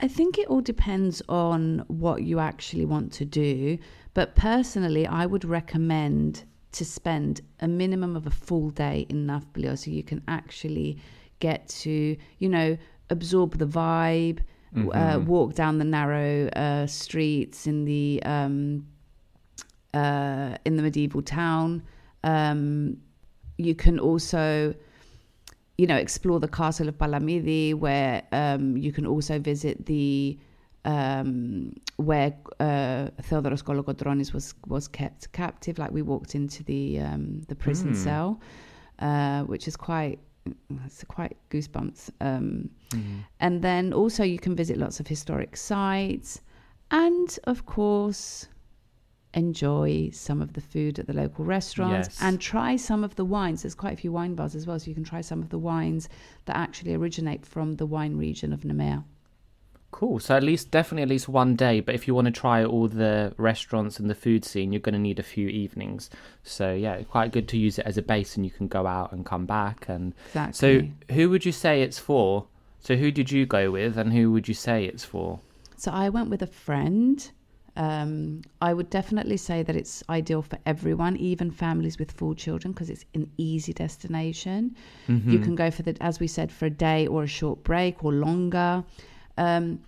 I 0.00 0.06
think 0.06 0.38
it 0.38 0.46
all 0.48 0.60
depends 0.60 1.22
on 1.28 1.84
what 1.88 2.22
you 2.22 2.38
actually 2.38 2.84
want 2.84 3.12
to 3.14 3.24
do. 3.24 3.78
But 4.14 4.36
personally, 4.36 5.06
I 5.06 5.26
would 5.26 5.44
recommend 5.44 6.44
to 6.72 6.84
spend 6.84 7.40
a 7.60 7.68
minimum 7.68 8.14
of 8.14 8.26
a 8.26 8.30
full 8.30 8.70
day 8.70 9.06
in 9.08 9.26
Nafplio 9.26 9.76
so 9.76 9.90
you 9.90 10.02
can 10.02 10.22
actually 10.28 10.98
get 11.40 11.66
to, 11.68 12.16
you 12.38 12.48
know, 12.48 12.76
absorb 13.10 13.58
the 13.58 13.66
vibe, 13.66 14.40
w 14.74 14.90
uh, 14.92 15.18
walk 15.26 15.54
down 15.54 15.78
the 15.78 15.84
narrow 15.84 16.48
uh, 16.48 16.86
streets 16.86 17.66
in 17.66 17.84
the 17.84 18.22
um, 18.24 18.86
uh, 19.94 20.56
in 20.64 20.76
the 20.76 20.82
medieval 20.82 21.22
town. 21.22 21.82
Um, 22.24 22.98
you 23.56 23.74
can 23.74 23.98
also 23.98 24.74
you 25.78 25.86
know, 25.86 25.96
explore 25.96 26.40
the 26.40 26.48
castle 26.48 26.88
of 26.88 26.98
Palamidi, 26.98 27.72
where 27.72 28.22
um, 28.32 28.76
you 28.76 28.92
can 28.92 29.06
also 29.06 29.38
visit 29.38 29.86
the 29.86 30.36
um, 30.84 31.72
where 31.96 32.34
uh, 32.58 33.08
Theodoros 33.22 33.62
Kolokotronis 33.62 34.32
was 34.32 34.54
was 34.66 34.88
kept 34.88 35.30
captive. 35.32 35.78
Like 35.78 35.92
we 35.92 36.02
walked 36.02 36.34
into 36.34 36.64
the 36.64 36.98
um, 36.98 37.42
the 37.42 37.54
prison 37.54 37.94
cell, 37.94 38.40
uh, 38.98 39.42
which 39.44 39.68
is 39.68 39.76
quite 39.76 40.18
it's 40.86 41.04
quite 41.04 41.36
goosebumps. 41.50 42.10
Um, 42.20 42.70
And 43.40 43.62
then 43.62 43.92
also 43.92 44.22
you 44.24 44.38
can 44.38 44.54
visit 44.56 44.76
lots 44.76 45.00
of 45.00 45.06
historic 45.06 45.56
sites, 45.56 46.40
and 46.90 47.38
of 47.44 47.66
course 47.66 48.48
enjoy 49.34 50.08
some 50.12 50.40
of 50.40 50.54
the 50.54 50.60
food 50.60 50.98
at 50.98 51.06
the 51.06 51.12
local 51.12 51.44
restaurants 51.44 52.08
Yes. 52.08 52.22
and 52.22 52.40
try 52.40 52.76
some 52.76 53.04
of 53.04 53.14
the 53.16 53.24
wines. 53.24 53.62
There's 53.62 53.74
quite 53.74 53.92
a 53.92 53.96
few 53.96 54.10
wine 54.10 54.34
bars 54.34 54.54
as 54.54 54.66
well, 54.66 54.78
so 54.78 54.88
you 54.88 54.94
can 54.94 55.04
try 55.04 55.20
some 55.20 55.42
of 55.42 55.50
the 55.50 55.58
wines 55.58 56.08
that 56.46 56.56
actually 56.56 56.94
originate 56.94 57.44
from 57.44 57.76
the 57.76 57.86
wine 57.86 58.16
region 58.16 58.52
of 58.52 58.62
Nemea. 58.62 59.04
Cool. 59.90 60.18
So 60.18 60.36
at 60.36 60.42
least, 60.42 60.70
definitely 60.70 61.02
at 61.02 61.08
least 61.08 61.28
one 61.28 61.56
day. 61.56 61.80
But 61.80 61.94
if 61.94 62.06
you 62.06 62.14
want 62.14 62.26
to 62.26 62.30
try 62.30 62.62
all 62.64 62.88
the 62.88 63.34
restaurants 63.38 63.98
and 63.98 64.10
the 64.10 64.14
food 64.14 64.44
scene, 64.44 64.70
you're 64.72 64.80
going 64.80 64.92
to 64.92 64.98
need 64.98 65.18
a 65.18 65.22
few 65.22 65.48
evenings. 65.48 66.10
So 66.42 66.74
yeah, 66.74 67.02
quite 67.04 67.32
good 67.32 67.48
to 67.48 67.56
use 67.56 67.78
it 67.78 67.86
as 67.86 67.96
a 67.96 68.02
base, 68.02 68.36
and 68.36 68.44
you 68.44 68.50
can 68.50 68.68
go 68.68 68.86
out 68.86 69.12
and 69.12 69.24
come 69.24 69.46
back. 69.46 69.88
And 69.88 70.14
Exactly. 70.26 70.92
so, 71.08 71.14
who 71.14 71.30
would 71.30 71.44
you 71.46 71.52
say 71.52 71.82
it's 71.82 71.98
for? 71.98 72.46
So 72.80 72.96
who 72.96 73.10
did 73.10 73.32
you 73.32 73.46
go 73.46 73.70
with, 73.70 73.96
and 73.96 74.12
who 74.12 74.30
would 74.32 74.46
you 74.46 74.54
say 74.54 74.84
it's 74.84 75.04
for? 75.04 75.40
So 75.76 75.90
I 75.90 76.10
went 76.10 76.28
with 76.28 76.42
a 76.42 76.46
friend. 76.46 77.30
Um, 77.76 78.42
I 78.60 78.74
would 78.74 78.90
definitely 78.90 79.36
say 79.36 79.62
that 79.62 79.76
it's 79.76 80.02
ideal 80.10 80.42
for 80.42 80.58
everyone, 80.66 81.16
even 81.16 81.50
families 81.50 81.98
with 81.98 82.10
full 82.10 82.34
children, 82.34 82.72
because 82.72 82.90
it's 82.90 83.04
an 83.14 83.30
easy 83.38 83.72
destination. 83.72 84.74
You 85.06 85.38
can 85.38 85.54
go 85.54 85.70
for 85.70 85.82
the, 85.82 85.96
as 86.00 86.18
we 86.18 86.26
said, 86.26 86.50
for 86.50 86.66
a 86.66 86.70
day 86.70 87.06
or 87.06 87.22
a 87.22 87.28
short 87.28 87.62
break 87.62 88.04
or 88.04 88.12
longer. 88.12 88.84
Um, 89.38 89.80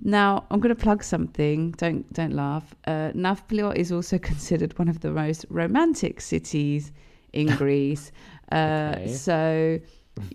now 0.00 0.44
I'm 0.50 0.60
going 0.60 0.74
to 0.74 0.80
plug 0.80 1.02
something. 1.02 1.72
Don't 1.72 2.10
don't 2.12 2.32
laugh. 2.32 2.74
Uh, 2.86 3.10
Nafplio 3.14 3.74
is 3.74 3.90
also 3.90 4.18
considered 4.32 4.78
one 4.78 4.88
of 4.88 5.00
the 5.00 5.10
most 5.10 5.44
romantic 5.50 6.20
cities 6.20 6.92
in 7.32 7.46
Greece. 7.56 8.12
Uh, 8.52 8.94
Okay. 8.94 9.08
So, 9.12 9.80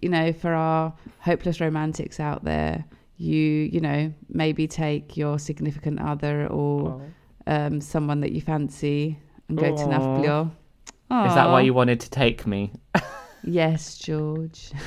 you 0.01 0.09
know, 0.09 0.33
for 0.33 0.53
our 0.53 0.93
hopeless 1.19 1.59
romantics 1.61 2.19
out 2.19 2.43
there, 2.43 2.83
you 3.17 3.39
you 3.71 3.79
know 3.79 4.13
maybe 4.27 4.67
take 4.67 5.15
your 5.15 5.39
significant 5.39 5.99
other 6.01 6.47
or 6.47 7.01
um, 7.47 7.79
someone 7.79 8.19
that 8.21 8.31
you 8.33 8.41
fancy 8.41 9.17
and 9.47 9.57
go 9.57 9.75
to 9.75 9.83
Aw. 9.83 9.87
Nafplio. 9.87 10.51
Is 11.27 11.35
that 11.35 11.49
why 11.49 11.61
you 11.61 11.75
wanted 11.75 11.99
to 12.01 12.09
take 12.09 12.47
me? 12.47 12.71
Yes, 13.43 13.97
George. 13.97 14.71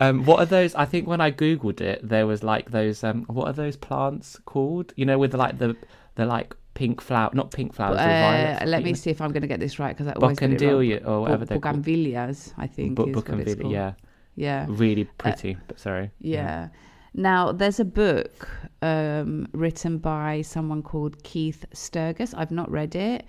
Um, 0.00 0.24
what 0.24 0.40
are 0.40 0.46
those? 0.46 0.74
I 0.74 0.84
think 0.84 1.06
when 1.06 1.20
I 1.20 1.30
googled 1.30 1.80
it, 1.80 2.00
there 2.06 2.26
was 2.26 2.42
like 2.42 2.70
those. 2.72 3.04
Um, 3.04 3.22
what 3.28 3.46
are 3.46 3.52
those 3.52 3.76
plants 3.76 4.38
called? 4.46 4.92
You 4.96 5.06
know, 5.06 5.16
with 5.18 5.30
the, 5.32 5.36
like 5.36 5.58
the 5.58 5.76
the 6.16 6.26
like 6.26 6.56
pink 6.74 7.00
flower, 7.00 7.30
not 7.34 7.52
pink 7.52 7.72
flowers. 7.72 7.98
Uh, 8.00 8.04
violet, 8.04 8.66
let 8.68 8.82
me 8.82 8.94
see 8.94 9.10
if 9.10 9.20
I'm 9.20 9.30
going 9.30 9.42
to 9.42 9.46
get 9.48 9.60
this 9.60 9.78
right 9.78 9.96
because 9.96 10.08
I 10.08 10.12
always 10.14 10.38
get 10.38 10.50
it 10.60 10.60
wrong. 10.64 11.04
Or 11.04 11.20
whatever 11.20 11.44
they're 11.44 11.60
called. 11.60 11.84
Bougainvilleas, 11.84 12.52
I 12.58 12.66
think. 12.66 12.96
Bu- 12.96 13.06
is 13.10 13.14
what 13.16 13.24
it's 13.24 13.28
Buckenville, 13.54 13.60
called. 13.60 13.72
yeah, 13.72 13.92
Yeah. 14.34 14.66
really 14.68 15.04
pretty. 15.04 15.56
but 15.68 15.78
sorry. 15.78 16.10
Yeah. 16.18 16.68
Now, 17.14 17.52
there's 17.52 17.78
a 17.78 17.84
book 17.84 18.48
um, 18.80 19.46
written 19.52 19.98
by 19.98 20.40
someone 20.42 20.82
called 20.82 21.22
Keith 21.22 21.64
Sturgess. 21.74 22.32
I've 22.34 22.50
not 22.50 22.70
read 22.70 22.94
it, 22.96 23.26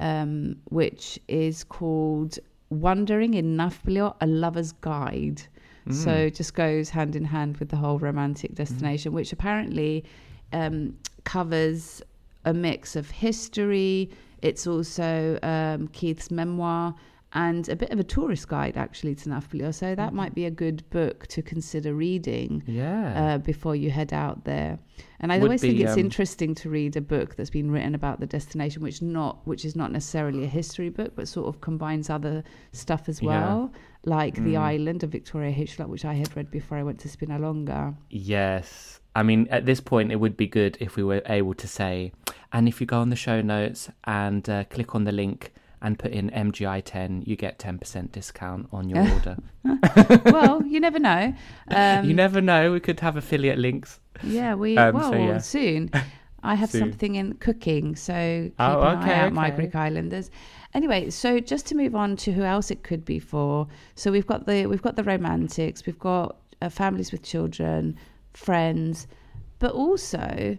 um, 0.00 0.56
which 0.66 1.18
is 1.28 1.64
called 1.64 2.38
Wandering 2.72 3.34
in 3.34 3.56
Nafplio, 3.56 4.16
A 4.20 4.26
Lover's 4.26 4.72
Guide. 4.72 5.42
So 5.90 6.10
it 6.12 6.36
just 6.36 6.54
goes 6.54 6.90
hand 6.90 7.16
in 7.16 7.24
hand 7.24 7.56
with 7.56 7.68
the 7.70 7.76
whole 7.76 7.98
romantic 7.98 8.54
destination, 8.54 9.12
which 9.12 9.32
apparently 9.32 10.04
um, 10.52 10.96
covers 11.24 12.00
a 12.44 12.54
mix 12.54 12.94
of 12.94 13.10
history. 13.10 14.08
It's 14.42 14.66
also 14.66 15.38
um, 15.42 15.88
Keith's 15.88 16.30
memoir 16.30 16.94
and 17.34 17.68
a 17.68 17.76
bit 17.76 17.90
of 17.90 17.98
a 17.98 18.04
tourist 18.04 18.48
guide, 18.48 18.76
actually, 18.76 19.14
to 19.14 19.28
Nafplio. 19.30 19.72
So 19.74 19.94
that 19.94 20.12
might 20.12 20.34
be 20.34 20.44
a 20.44 20.50
good 20.50 20.88
book 20.90 21.26
to 21.28 21.40
consider 21.42 21.94
reading 21.94 22.62
Yeah. 22.66 23.34
uh, 23.34 23.38
before 23.38 23.74
you 23.74 23.90
head 23.90 24.12
out 24.12 24.44
there. 24.44 24.78
And 25.20 25.32
I 25.32 25.38
Would 25.38 25.44
always 25.44 25.60
think 25.62 25.80
it's 25.80 25.92
um, 25.92 25.98
interesting 26.00 26.54
to 26.56 26.68
read 26.68 26.96
a 26.96 27.00
book 27.00 27.36
that's 27.36 27.48
been 27.50 27.70
written 27.70 27.94
about 27.94 28.20
the 28.20 28.26
destination, 28.26 28.82
which 28.82 29.00
not 29.00 29.46
which 29.46 29.64
is 29.64 29.74
not 29.76 29.92
necessarily 29.92 30.44
a 30.44 30.48
history 30.48 30.90
book, 30.90 31.12
but 31.16 31.26
sort 31.28 31.46
of 31.48 31.60
combines 31.60 32.10
other 32.10 32.42
stuff 32.72 33.08
as 33.08 33.22
Yeah. 33.22 33.28
well, 33.28 33.72
like 34.04 34.34
the 34.34 34.54
Mm. 34.54 34.60
island 34.60 35.02
of 35.04 35.10
Victoria 35.10 35.52
Hislop, 35.52 35.88
which 35.88 36.04
I 36.04 36.14
had 36.14 36.36
read 36.36 36.50
before 36.50 36.76
I 36.76 36.82
went 36.82 36.98
to 37.00 37.08
Spinalonga. 37.08 37.94
Yes. 38.10 39.00
I 39.14 39.22
mean, 39.22 39.46
at 39.50 39.64
this 39.66 39.80
point, 39.80 40.10
it 40.10 40.16
would 40.16 40.36
be 40.36 40.46
good 40.46 40.76
if 40.80 40.96
we 40.96 41.02
were 41.04 41.22
able 41.26 41.54
to 41.54 41.68
say, 41.68 42.12
and 42.52 42.66
if 42.68 42.80
you 42.80 42.86
go 42.86 42.98
on 43.00 43.10
the 43.10 43.16
show 43.16 43.40
notes 43.42 43.90
and 44.04 44.48
uh, 44.48 44.64
click 44.64 44.94
on 44.94 45.04
the 45.04 45.12
link 45.12 45.52
and 45.82 45.98
put 45.98 46.12
in 46.12 46.30
MGI10, 46.30 47.26
you 47.26 47.36
get 47.36 47.58
10% 47.58 48.12
discount 48.12 48.68
on 48.72 48.88
your 48.88 49.00
order. 49.12 49.36
well, 50.26 50.62
you 50.64 50.80
never 50.80 50.98
know. 50.98 51.34
Um, 51.68 52.04
you 52.04 52.14
never 52.14 52.40
know. 52.40 52.72
We 52.72 52.80
could 52.80 53.00
have 53.00 53.16
affiliate 53.16 53.58
links. 53.58 54.00
Yeah, 54.22 54.54
we 54.54 54.76
Um, 54.78 54.94
well 54.94 55.10
so, 55.12 55.18
yeah. 55.18 55.38
soon. 55.38 55.90
I 56.44 56.54
have 56.56 56.70
Soon. 56.70 56.80
something 56.80 57.14
in 57.14 57.34
cooking, 57.34 57.94
so 57.96 58.12
keep 58.44 58.54
Oh, 58.58 58.80
an 58.82 58.98
okay, 58.98 59.12
eye 59.12 59.20
out, 59.26 59.32
my. 59.32 59.50
Greek 59.50 59.74
Islanders. 59.76 60.30
Anyway, 60.74 61.08
so 61.10 61.38
just 61.38 61.66
to 61.66 61.76
move 61.76 61.94
on 61.94 62.16
to 62.16 62.32
who 62.32 62.42
else 62.42 62.70
it 62.70 62.82
could 62.82 63.04
be 63.04 63.18
for. 63.20 63.68
So 63.94 64.10
we've 64.10 64.26
got 64.26 64.46
the 64.46 64.66
we've 64.66 64.82
got 64.82 64.96
the 64.96 65.04
romantics, 65.04 65.86
we've 65.86 65.98
got 65.98 66.36
uh, 66.60 66.68
families 66.68 67.12
with 67.12 67.22
children, 67.22 67.96
friends, 68.34 69.06
but 69.60 69.72
also 69.72 70.58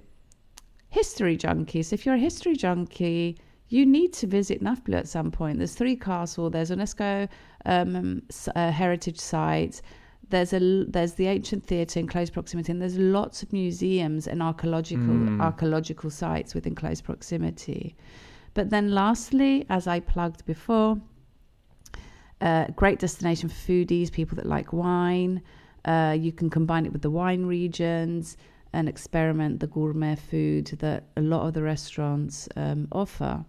history 0.89 1.38
junkies. 1.38 1.92
If 1.92 2.06
you're 2.06 2.15
a 2.15 2.20
history 2.20 2.56
junkie, 2.56 3.38
you 3.70 3.86
need 3.86 4.13
to 4.13 4.27
visit 4.27 4.62
Nafplio 4.62 4.98
at 4.98 5.08
some 5.08 5.32
point. 5.32 5.58
There's 5.58 5.75
three 5.75 5.96
castle. 5.96 6.50
There's 6.50 6.70
UNESCO 6.70 7.27
um, 7.65 8.22
uh, 8.55 8.72
heritage 8.72 9.20
sites. 9.20 9.82
There's 10.29 10.53
a 10.53 10.86
there's 10.88 11.13
the 11.13 11.27
ancient 11.27 11.65
theatre 11.65 12.00
in 12.00 12.08
close 12.08 12.29
proximity, 12.29 12.72
and 12.72 12.82
there's 12.82 12.98
lots 12.98 13.43
of 13.43 13.53
museums 13.53 14.27
and 14.27 14.41
archaeological 14.41 15.41
archaeological 15.41 16.10
sites 16.10 16.53
within 16.55 16.75
close 16.75 17.01
proximity. 17.01 17.96
But 18.53 18.70
then, 18.70 18.93
lastly, 18.93 19.65
as 19.70 19.88
I 19.88 20.00
plugged 20.00 20.46
before, 20.46 21.01
Uh, 22.41 22.65
great 22.75 23.00
destination 23.00 23.48
for 23.50 23.55
foodies, 23.55 24.12
people 24.12 24.36
that 24.36 24.46
like 24.46 24.74
wine. 24.74 25.41
Uh, 25.86 26.13
you 26.20 26.32
can 26.34 26.50
combine 26.50 26.86
it 26.86 26.91
with 26.91 27.01
the 27.01 27.10
wine 27.10 27.46
regions 27.46 28.36
and 28.74 28.89
experiment 28.89 29.60
the 29.60 29.68
gourmet 29.68 30.15
food 30.15 30.68
that 30.80 31.03
a 31.15 31.22
lot 31.22 31.48
of 31.48 31.53
the 31.53 31.62
restaurants 31.63 32.50
um, 32.56 32.88
offer. 32.92 33.46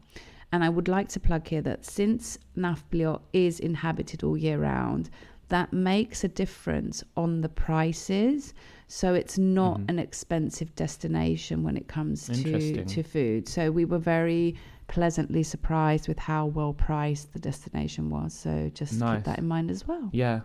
And 0.52 0.62
I 0.62 0.68
would 0.68 0.86
like 0.88 1.08
to 1.10 1.20
plug 1.20 1.48
here 1.48 1.62
that 1.62 1.84
since 1.84 2.38
Nafplio 2.56 3.20
is 3.32 3.58
inhabited 3.60 4.22
all 4.22 4.36
year 4.36 4.58
round, 4.58 5.10
that 5.48 5.72
makes 5.72 6.24
a 6.24 6.28
difference 6.28 7.02
on 7.16 7.40
the 7.40 7.48
prices. 7.48 8.54
So 8.86 9.14
it's 9.14 9.38
not 9.38 9.78
Mm-hmm. 9.78 9.90
an 9.90 9.98
expensive 9.98 10.74
destination 10.76 11.62
when 11.62 11.76
it 11.76 11.88
comes 11.88 12.26
to, 12.28 12.84
to 12.84 13.02
food. 13.02 13.48
So 13.48 13.70
we 13.70 13.84
were 13.84 13.98
very 13.98 14.54
pleasantly 14.86 15.42
surprised 15.42 16.06
with 16.08 16.18
how 16.18 16.46
well 16.46 16.72
priced 16.74 17.32
the 17.32 17.38
destination 17.38 18.10
was. 18.10 18.34
So 18.34 18.70
just 18.74 19.00
Nice. 19.00 19.16
keep 19.16 19.24
that 19.24 19.38
in 19.38 19.48
mind 19.48 19.70
as 19.70 19.88
well. 19.88 20.10
Yeah. 20.12 20.40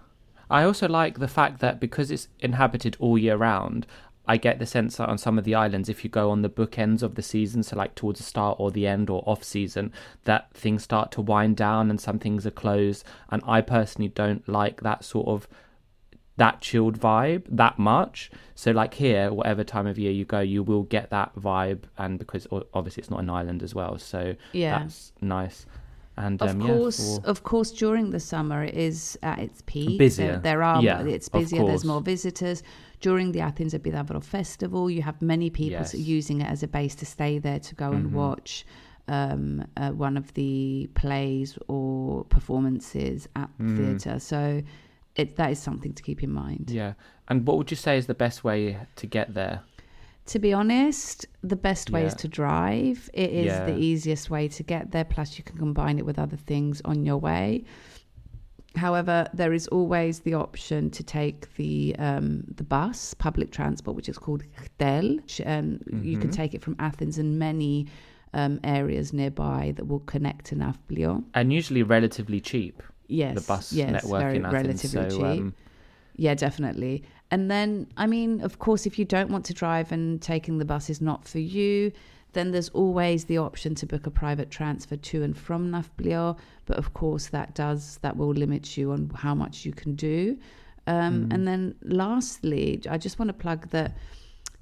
I 0.49 0.63
also 0.63 0.87
like 0.87 1.19
the 1.19 1.27
fact 1.27 1.59
that 1.59 1.79
because 1.79 2.09
it's 2.09 2.27
inhabited 2.39 2.95
all 2.99 3.17
year 3.19 3.37
round, 3.37 3.85
I 4.29 4.37
get 4.37 4.59
the 4.59 4.65
sense 4.65 4.97
that 4.97 5.09
on 5.09 5.17
some 5.17 5.37
of 5.39 5.43
the 5.43 5.55
islands, 5.55 5.89
if 5.89 6.03
you 6.03 6.09
go 6.09 6.29
on 6.29 6.43
the 6.43 6.49
bookends 6.49 7.01
of 7.03 7.15
the 7.15 7.21
season, 7.21 7.63
so 7.63 7.75
like 7.75 7.95
towards 7.95 8.19
the 8.19 8.23
start 8.25 8.57
or 8.59 8.69
the 8.71 8.85
end 8.87 9.09
or 9.09 9.23
off 9.25 9.43
season, 9.43 9.91
that 10.25 10.53
things 10.53 10.83
start 10.83 11.11
to 11.13 11.21
wind 11.21 11.57
down 11.57 11.89
and 11.89 11.99
some 11.99 12.19
things 12.19 12.45
are 12.45 12.51
closed. 12.51 13.03
And 13.31 13.41
I 13.45 13.61
personally 13.61 14.09
don't 14.09 14.47
like 14.47 14.81
that 14.81 15.03
sort 15.03 15.27
of 15.27 15.47
that 16.37 16.61
chilled 16.61 16.97
vibe 16.99 17.43
that 17.49 17.77
much. 17.79 18.31
So 18.55 18.71
like 18.71 18.93
here, 18.93 19.33
whatever 19.33 19.63
time 19.63 19.87
of 19.87 19.97
year 19.99 20.11
you 20.11 20.25
go, 20.25 20.39
you 20.39 20.63
will 20.63 20.83
get 20.83 21.09
that 21.09 21.35
vibe, 21.35 21.83
and 21.97 22.17
because 22.19 22.47
obviously 22.73 23.01
it's 23.01 23.09
not 23.09 23.19
an 23.19 23.29
island 23.29 23.61
as 23.63 23.75
well, 23.75 23.97
so 23.97 24.35
Yeah. 24.53 24.79
that's 24.79 25.11
nice. 25.21 25.65
And 26.17 26.41
Of 26.41 26.49
um, 26.49 26.61
course, 26.61 26.99
yeah, 26.99 27.19
for- 27.23 27.29
of 27.29 27.43
course, 27.43 27.71
during 27.71 28.11
the 28.11 28.19
summer 28.19 28.63
it 28.63 28.73
is 28.75 29.17
at 29.23 29.39
its 29.39 29.63
peak. 29.65 29.97
Busier. 29.97 30.27
There, 30.33 30.39
there 30.39 30.63
are, 30.63 30.81
Yeah, 30.81 31.01
it's 31.03 31.29
busier. 31.29 31.65
There's 31.65 31.85
more 31.85 32.01
visitors. 32.01 32.61
During 33.01 33.31
the 33.31 33.39
Athens 33.39 33.73
Epidavro 33.73 34.21
Festival, 34.23 34.89
you 34.89 35.01
have 35.03 35.21
many 35.21 35.49
people 35.49 35.71
Yes. 35.71 35.93
using 35.95 36.41
it 36.41 36.47
as 36.49 36.63
a 36.63 36.67
base 36.67 36.95
to 36.95 37.05
stay 37.05 37.39
there 37.39 37.59
to 37.59 37.75
go 37.75 37.93
and 37.93 38.07
Mhm. 38.07 38.11
watch 38.11 38.65
um, 39.07 39.65
uh, 39.75 39.89
one 39.89 40.17
of 40.17 40.31
the 40.35 40.87
plays 40.93 41.57
or 41.67 42.25
performances 42.25 43.27
at 43.35 43.49
the 43.57 43.63
Mm. 43.63 43.77
theatre. 43.77 44.19
So 44.19 44.61
it 45.15 45.35
that 45.37 45.49
is 45.49 45.57
something 45.57 45.93
to 45.93 46.03
keep 46.03 46.21
in 46.21 46.31
mind. 46.31 46.69
yeah. 46.69 46.93
And 47.27 47.47
what 47.47 47.57
would 47.57 47.71
you 47.71 47.77
say 47.77 47.97
is 47.97 48.05
the 48.05 48.13
best 48.13 48.43
way 48.43 48.77
to 48.97 49.07
get 49.07 49.33
there? 49.33 49.61
To 50.27 50.37
be 50.37 50.53
honest, 50.53 51.25
the 51.41 51.55
best 51.55 51.89
way 51.89 52.05
is 52.05 52.13
to 52.15 52.27
drive. 52.27 53.09
It 53.15 53.31
is 53.31 53.45
Yeah. 53.47 53.65
the 53.65 53.77
easiest 53.79 54.29
way 54.29 54.47
to 54.49 54.61
get 54.61 54.91
there. 54.91 55.05
Plus, 55.05 55.39
you 55.39 55.43
can 55.43 55.57
combine 55.57 55.97
it 55.97 56.05
with 56.05 56.19
other 56.19 56.37
things 56.37 56.79
on 56.85 57.03
your 57.03 57.17
way. 57.17 57.63
However, 58.75 59.27
there 59.33 59.51
is 59.53 59.67
always 59.67 60.19
the 60.19 60.35
option 60.35 60.89
to 60.91 61.03
take 61.03 61.53
the 61.55 61.95
um, 61.97 62.43
the 62.55 62.63
bus, 62.63 63.13
public 63.15 63.51
transport, 63.51 63.95
which 63.95 64.09
is 64.09 64.17
called 64.17 64.43
KTEL. 64.79 65.19
Um, 65.45 65.79
You 66.03 66.17
can 66.17 66.29
Mhm. 66.29 66.33
take 66.33 66.53
it 66.53 66.61
from 66.61 66.75
Athens 66.79 67.17
and 67.17 67.39
many 67.39 67.87
um, 68.33 68.59
areas 68.63 69.11
nearby 69.11 69.73
that 69.75 69.87
will 69.87 70.01
connect 70.01 70.45
to 70.45 70.55
Nafplio. 70.55 71.23
And 71.33 71.51
usually 71.51 71.81
relatively 71.81 72.39
cheap. 72.39 72.83
Yes, 73.07 73.33
the 73.33 73.41
bus 73.41 73.73
yes, 73.73 73.91
network 73.91 74.21
very 74.21 74.35
in 74.37 74.45
Athens. 74.45 74.63
relatively 74.83 75.09
So 75.09 75.17
cheap. 75.17 75.39
um, 75.41 75.53
Yeah, 76.15 76.35
definitely. 76.35 77.03
And 77.31 77.49
then, 77.49 77.87
I 77.97 78.05
mean, 78.05 78.41
of 78.41 78.59
course, 78.59 78.85
if 78.85 78.99
you 78.99 79.05
don't 79.05 79.31
want 79.31 79.45
to 79.45 79.53
drive 79.53 79.91
and 79.91 80.21
taking 80.21 80.59
the 80.59 80.65
bus 80.65 80.89
is 80.91 81.01
not 81.01 81.27
for 81.27 81.39
you, 81.39 81.91
then 82.33 82.51
there's 82.51 82.69
always 82.69 83.25
the 83.25 83.37
option 83.37 83.75
to 83.75 83.85
book 83.85 84.05
a 84.05 84.11
private 84.11 84.51
transfer 84.51 84.95
to 84.95 85.23
and 85.23 85.37
from 85.37 85.71
Nafplio. 85.71 86.37
But 86.65 86.77
of 86.77 86.93
course, 86.93 87.27
that 87.27 87.55
does 87.55 87.99
that 88.01 88.15
will 88.17 88.29
limit 88.29 88.77
you 88.77 88.91
on 88.91 89.11
how 89.15 89.33
much 89.33 89.65
you 89.65 89.73
can 89.73 89.95
do. 89.95 90.37
Um, 90.87 91.25
Mm. 91.25 91.33
And 91.33 91.47
then, 91.47 91.75
lastly, 91.83 92.81
I 92.89 92.97
just 92.97 93.19
want 93.19 93.29
to 93.29 93.33
plug 93.33 93.69
that 93.69 93.95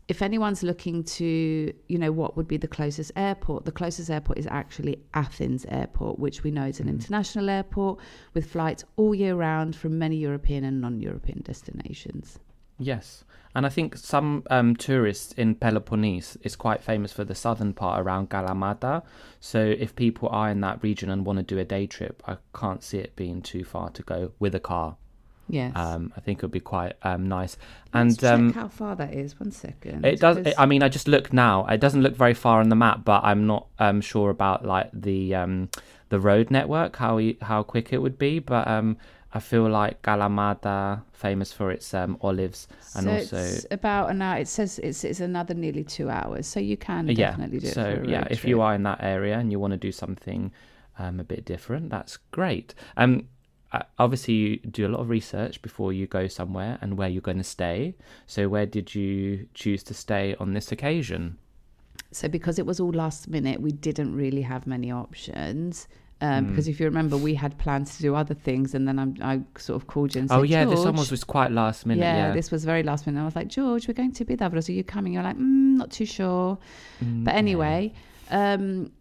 if 0.08 0.22
anyone's 0.22 0.64
looking 0.64 1.04
to, 1.04 1.74
you 1.88 1.98
know, 1.98 2.12
what 2.12 2.38
would 2.38 2.48
be 2.48 2.58
the 2.58 2.68
closest 2.68 3.12
airport, 3.16 3.66
the 3.66 3.72
closest 3.72 4.10
airport 4.10 4.38
is 4.38 4.48
actually 4.48 4.98
Athens 5.14 5.66
Airport, 5.68 6.18
which 6.18 6.44
we 6.44 6.52
know 6.52 6.66
is 6.66 6.80
an 6.80 6.88
international 6.88 7.50
airport 7.50 8.00
with 8.34 8.50
flights 8.50 8.86
all 8.96 9.14
year 9.14 9.36
round 9.36 9.76
from 9.76 10.00
many 10.00 10.16
European 10.16 10.64
and 10.64 10.80
non 10.80 11.02
European 11.02 11.42
destinations. 11.44 12.40
Yes, 12.80 13.24
and 13.56 13.66
I 13.66 13.70
think 13.70 13.98
some 13.98 14.44
um, 14.50 14.76
tourists 14.76 15.32
in 15.34 15.56
Peloponnese 15.56 16.38
is 16.44 16.56
quite 16.56 16.84
famous 16.84 17.12
for 17.12 17.24
the 17.24 17.36
southern 17.36 17.74
part 17.74 18.00
around 18.00 18.30
Kalamata. 18.30 19.04
So 19.40 19.60
if 19.60 19.96
people 19.96 20.30
are 20.30 20.50
in 20.50 20.62
that 20.62 20.84
region 20.84 21.10
and 21.10 21.26
want 21.26 21.38
to 21.38 21.44
do 21.44 21.58
a 21.60 21.66
day 21.66 21.88
trip, 21.88 22.22
I 22.28 22.38
can't 22.56 22.84
see 22.84 23.00
it 23.00 23.16
being 23.16 23.42
too 23.42 23.64
far 23.64 23.90
to 23.92 24.04
go 24.04 24.32
with 24.40 24.54
a 24.54 24.60
car. 24.60 24.98
Yes. 25.50 25.74
Um, 25.76 26.12
I 26.18 26.20
think 26.20 26.40
it 26.40 26.42
would 26.44 26.52
be 26.52 26.60
quite 26.60 26.96
um, 27.04 27.28
nice. 27.30 27.56
Let's 27.94 28.12
And 28.12 28.20
check 28.20 28.34
um, 28.34 28.54
how 28.54 28.68
far 28.68 28.96
that 28.98 29.14
is. 29.14 29.40
One 29.40 29.52
second. 29.52 30.06
It 30.06 30.20
does. 30.20 30.38
because- 30.38 30.54
I 30.58 30.66
mean, 30.66 30.84
I 30.84 30.90
just 30.90 31.08
looked 31.08 31.32
now. 31.32 31.66
It 31.68 31.80
doesn't 31.80 32.02
look 32.04 32.16
very 32.16 32.34
far 32.34 32.60
on 32.60 32.70
the 32.70 32.76
map, 32.76 33.06
but 33.06 33.24
I'm 33.24 33.48
not 33.48 33.68
um, 33.80 34.02
sure 34.02 34.30
about 34.30 34.66
like 34.66 34.90
the 34.94 35.36
um, 35.36 35.70
the 36.10 36.20
road 36.20 36.52
network, 36.52 36.98
how 36.98 37.20
how 37.42 37.64
quick 37.64 37.94
it 37.94 38.00
would 38.02 38.18
be. 38.20 38.40
But 38.40 38.68
um, 38.68 38.98
I 39.34 39.40
feel 39.40 39.70
like 39.70 40.02
Kalamata, 40.02 41.02
famous 41.12 41.52
for 41.52 41.72
its 41.72 41.94
um, 41.94 42.18
olives, 42.22 42.68
and 42.96 43.06
so 43.06 43.12
also 43.12 43.38
it's 43.38 43.66
about 43.72 44.10
an 44.10 44.22
hour. 44.22 44.38
It 44.40 44.48
says 44.48 44.80
it's, 44.80 45.04
it's 45.04 45.20
another 45.20 45.54
nearly 45.54 45.84
two 45.84 46.10
hours, 46.10 46.48
so 46.48 46.60
you 46.60 46.78
can 46.78 47.08
yeah. 47.08 47.32
definitely 47.32 47.60
do 47.60 47.68
it. 47.68 47.74
So 47.74 47.96
for 47.96 48.04
a 48.04 48.08
yeah, 48.08 48.20
road 48.20 48.28
if 48.32 48.46
you 48.46 48.62
are 48.62 48.74
in 48.74 48.84
that 48.84 49.00
area 49.02 49.38
and 49.38 49.52
you 49.52 49.60
want 49.60 49.72
to 49.72 49.78
do 49.78 49.92
something 49.92 50.52
um, 50.98 51.20
a 51.20 51.24
bit 51.24 51.44
different, 51.44 51.90
that's 51.90 52.18
great. 52.32 52.74
Um, 52.96 53.28
uh, 53.74 53.84
obviously, 54.00 54.34
you 54.34 54.58
do 54.58 54.88
a 54.88 54.90
lot 54.90 55.02
of 55.02 55.10
research 55.10 55.62
before 55.62 55.92
you 55.92 56.08
go 56.08 56.28
somewhere 56.28 56.78
and 56.82 56.98
where 56.98 57.10
you're 57.10 57.22
going 57.22 57.38
to 57.38 57.44
stay. 57.44 57.96
So 58.26 58.48
where 58.48 58.66
did 58.66 58.96
you 58.96 59.48
choose 59.54 59.84
to 59.84 59.94
stay 59.94 60.36
on 60.40 60.54
this 60.54 60.72
occasion? 60.72 61.38
So 62.12 62.30
because 62.30 62.58
it 62.58 62.66
was 62.66 62.80
all 62.80 62.92
last 62.92 63.28
minute, 63.28 63.62
we 63.62 63.74
didn't 63.74 64.16
really 64.16 64.44
have 64.44 64.66
many 64.66 64.90
options. 64.90 65.88
Um, 66.20 66.46
Hmm. 66.46 66.50
Because 66.50 66.68
if 66.68 66.80
you 66.80 66.88
remember, 66.88 67.16
we 67.16 67.36
had 67.36 67.58
plans 67.60 67.96
to 67.98 68.02
do 68.02 68.16
other 68.16 68.34
things, 68.34 68.74
and 68.74 68.88
then 68.88 68.98
I'm, 68.98 69.16
I 69.22 69.42
sort 69.60 69.80
of 69.80 69.88
called 69.88 70.16
you 70.16 70.22
and 70.22 70.30
said, 70.30 70.40
Oh 70.40 70.42
yeah, 70.44 70.66
this 70.66 70.80
almost 70.80 71.12
was 71.12 71.24
quite 71.24 71.52
last 71.52 71.86
minute. 71.86 72.02
yeah, 72.02 72.28
Yeah, 72.30 72.34
this 72.34 72.50
was 72.50 72.66
very 72.66 72.82
last 72.82 73.06
minute. 73.06 73.22
I 73.22 73.26
was 73.26 73.36
like, 73.36 73.50
George, 73.50 73.88
we're 73.88 73.94
going 73.94 74.14
to 74.14 74.26
Epidavros. 74.26 74.68
Are 74.68 74.72
you 74.72 74.84
coming? 74.84 75.14
You're 75.14 75.22
like, 75.24 75.38
mm, 75.38 75.78
not 75.78 75.92
too 75.92 76.06
sure. 76.08 76.58
Mm, 77.04 77.24
But 77.24 77.36
anyway, 77.36 77.94
um, 78.32 78.92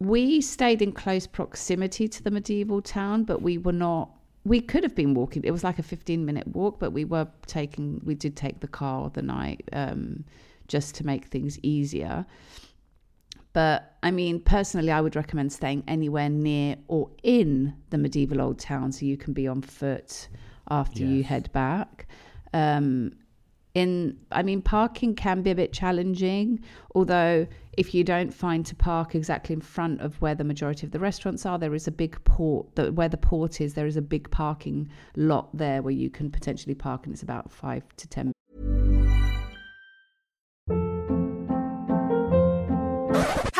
we 0.00 0.40
stayed 0.42 0.82
in 0.82 0.92
close 0.92 1.26
proximity 1.26 2.08
to 2.08 2.22
the 2.22 2.30
medieval 2.30 2.82
town, 2.82 3.24
but 3.24 3.40
we 3.42 3.56
were 3.58 3.72
not. 3.72 4.10
We 4.44 4.60
could 4.60 4.82
have 4.82 4.94
been 4.94 5.14
walking. 5.14 5.44
It 5.44 5.50
was 5.50 5.64
like 5.64 5.78
a 5.78 5.82
15 5.82 6.24
minute 6.24 6.46
walk, 6.48 6.78
but 6.78 6.92
we 6.92 7.04
were 7.04 7.26
taking. 7.46 8.00
We 8.04 8.14
did 8.14 8.36
take 8.36 8.60
the 8.60 8.68
car 8.68 9.10
the 9.10 9.22
night 9.22 9.66
um, 9.72 10.24
just 10.68 10.94
to 10.96 11.06
make 11.06 11.26
things 11.26 11.58
easier. 11.62 12.24
But 13.52 13.96
I 14.02 14.10
mean, 14.10 14.40
personally, 14.40 14.92
I 14.92 15.00
would 15.00 15.16
recommend 15.16 15.52
staying 15.52 15.84
anywhere 15.88 16.28
near 16.28 16.76
or 16.88 17.10
in 17.22 17.74
the 17.90 17.98
medieval 17.98 18.40
old 18.40 18.58
town 18.58 18.92
so 18.92 19.04
you 19.04 19.16
can 19.16 19.32
be 19.32 19.48
on 19.48 19.62
foot 19.62 20.28
after 20.70 21.04
you 21.04 21.24
head 21.24 21.52
back. 21.52 22.06
Um, 22.52 23.12
in, 23.74 24.18
I 24.32 24.42
mean, 24.42 24.62
parking 24.62 25.14
can 25.14 25.42
be 25.42 25.50
a 25.50 25.54
bit 25.54 25.72
challenging, 25.72 26.60
although 26.94 27.46
if 27.76 27.94
you 27.94 28.02
don't 28.02 28.32
find 28.34 28.66
to 28.66 28.74
park 28.74 29.14
exactly 29.14 29.52
in 29.52 29.60
front 29.60 30.00
of 30.00 30.20
where 30.20 30.34
the 30.34 30.44
majority 30.44 30.86
of 30.86 30.92
the 30.92 30.98
restaurants 30.98 31.46
are, 31.46 31.58
there 31.58 31.74
is 31.74 31.86
a 31.86 31.92
big 31.92 32.22
port. 32.24 32.74
The, 32.74 32.92
where 32.92 33.08
the 33.08 33.16
port 33.16 33.60
is, 33.60 33.74
there 33.74 33.86
is 33.86 33.96
a 33.96 34.02
big 34.02 34.30
parking 34.30 34.90
lot 35.16 35.56
there 35.56 35.82
where 35.82 35.92
you 35.92 36.10
can 36.10 36.30
potentially 36.30 36.74
park, 36.74 37.06
and 37.06 37.12
it's 37.12 37.22
about 37.22 37.50
five 37.50 37.84
to 37.96 38.08
ten 38.08 38.32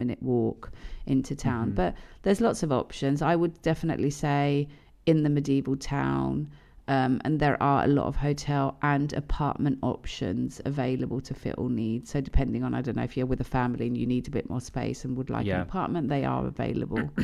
Minute 0.00 0.22
walk 0.22 0.72
into 1.06 1.36
town. 1.36 1.66
Mm-hmm. 1.68 1.74
But 1.76 1.94
there's 2.22 2.40
lots 2.40 2.62
of 2.62 2.72
options. 2.72 3.22
I 3.22 3.36
would 3.36 3.60
definitely 3.62 4.10
say 4.10 4.66
in 5.06 5.22
the 5.22 5.30
medieval 5.30 5.76
town, 5.76 6.50
um, 6.88 7.20
and 7.24 7.38
there 7.40 7.60
are 7.62 7.84
a 7.84 7.86
lot 7.86 8.06
of 8.06 8.16
hotel 8.16 8.76
and 8.82 9.12
apartment 9.12 9.78
options 9.82 10.60
available 10.64 11.20
to 11.22 11.32
fit 11.34 11.54
all 11.56 11.68
needs. 11.68 12.10
So 12.10 12.20
depending 12.20 12.62
on, 12.64 12.74
I 12.74 12.82
don't 12.82 12.96
know, 12.96 13.04
if 13.04 13.16
you're 13.16 13.24
with 13.26 13.40
a 13.40 13.44
family 13.44 13.86
and 13.86 13.96
you 13.96 14.06
need 14.06 14.26
a 14.26 14.30
bit 14.30 14.50
more 14.50 14.60
space 14.60 15.04
and 15.04 15.16
would 15.16 15.30
like 15.30 15.46
Yeah. 15.46 15.56
an 15.56 15.60
apartment, 15.62 16.08
they 16.08 16.24
are 16.24 16.44
available. 16.46 17.08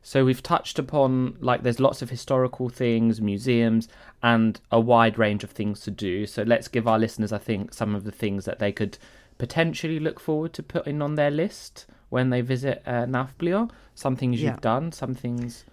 So 0.00 0.24
we've 0.24 0.42
touched 0.42 0.78
upon 0.78 1.36
like 1.40 1.62
there's 1.62 1.78
lots 1.78 2.00
of 2.00 2.08
historical 2.08 2.70
things, 2.70 3.20
museums, 3.20 3.86
and 4.22 4.58
a 4.72 4.80
wide 4.80 5.18
range 5.18 5.44
of 5.44 5.50
things 5.50 5.80
to 5.80 5.90
do. 5.90 6.24
So 6.24 6.42
let's 6.42 6.68
give 6.68 6.88
our 6.88 6.98
listeners, 6.98 7.30
I 7.30 7.36
think, 7.36 7.74
some 7.74 7.94
of 7.94 8.04
the 8.04 8.12
things 8.12 8.46
that 8.46 8.60
they 8.60 8.72
could 8.72 8.96
potentially 9.40 9.98
look 9.98 10.20
forward 10.20 10.52
to 10.52 10.62
putting 10.62 11.00
on 11.00 11.14
their 11.14 11.30
list 11.30 11.86
when 12.10 12.28
they 12.28 12.42
visit 12.42 12.82
uh, 12.86 13.06
Nafplio. 13.06 13.70
Some 13.94 14.14
things 14.14 14.40
Yeah. 14.40 14.50
you've 14.50 14.60
done, 14.60 14.92
some 14.92 15.14
things 15.14 15.64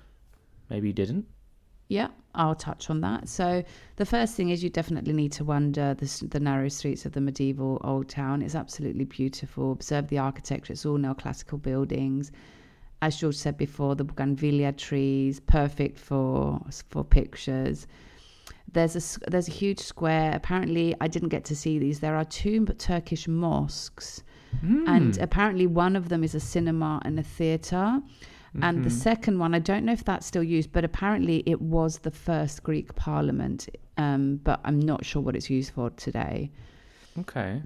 maybe 0.69 0.87
you 0.87 0.93
didn't. 0.93 1.25
Yeah, 1.89 2.07
I'll 2.33 2.55
touch 2.55 2.89
on 2.89 3.01
that. 3.01 3.27
So 3.27 3.63
the 3.97 4.05
first 4.05 4.35
thing 4.35 4.49
is 4.49 4.63
you 4.63 4.69
definitely 4.69 5.13
need 5.13 5.33
to 5.33 5.43
wander 5.43 5.93
the, 5.93 6.27
the 6.29 6.39
narrow 6.39 6.69
streets 6.69 7.05
of 7.05 7.11
the 7.11 7.19
medieval 7.21 7.81
old 7.83 8.07
town. 8.07 8.41
It's 8.41 8.55
absolutely 8.55 9.03
beautiful. 9.05 9.73
Observe 9.73 10.07
the 10.07 10.17
architecture. 10.17 10.71
It's 10.73 10.85
all 10.85 10.97
neoclassical 10.97 11.61
buildings. 11.61 12.31
As 13.01 13.17
George 13.19 13.35
said 13.35 13.57
before, 13.57 13.95
the 13.95 14.03
bougainvillea 14.05 14.71
trees, 14.77 15.39
perfect 15.41 15.99
for 15.99 16.61
for 16.89 17.03
pictures. 17.03 17.85
There's 18.71 18.95
a 18.95 19.29
there's 19.29 19.47
a 19.47 19.51
huge 19.51 19.79
square. 19.79 20.31
Apparently, 20.35 20.95
I 21.01 21.07
didn't 21.07 21.29
get 21.29 21.45
to 21.45 21.55
see 21.55 21.79
these. 21.79 21.99
There 21.99 22.15
are 22.15 22.25
two 22.25 22.65
Turkish 22.65 23.27
mosques, 23.27 24.23
and 24.87 25.17
apparently 25.19 25.67
one 25.67 25.95
of 25.95 26.09
them 26.09 26.23
is 26.23 26.35
a 26.35 26.39
cinema 26.39 27.01
and 27.05 27.19
a 27.19 27.23
theater. 27.23 28.01
And 28.61 28.83
the 28.83 28.89
second 28.89 29.37
one, 29.39 29.53
I 29.53 29.59
don't 29.59 29.85
know 29.85 29.91
if 29.93 30.03
that's 30.03 30.25
still 30.25 30.43
used, 30.43 30.71
but 30.71 30.83
apparently 30.83 31.43
it 31.45 31.61
was 31.61 31.99
the 31.99 32.11
first 32.11 32.63
Greek 32.63 32.95
parliament. 32.95 33.69
Um, 33.97 34.37
but 34.43 34.59
I'm 34.63 34.79
not 34.79 35.05
sure 35.05 35.21
what 35.21 35.35
it's 35.35 35.49
used 35.49 35.73
for 35.73 35.91
today. 35.91 36.49
Okay. 37.19 37.61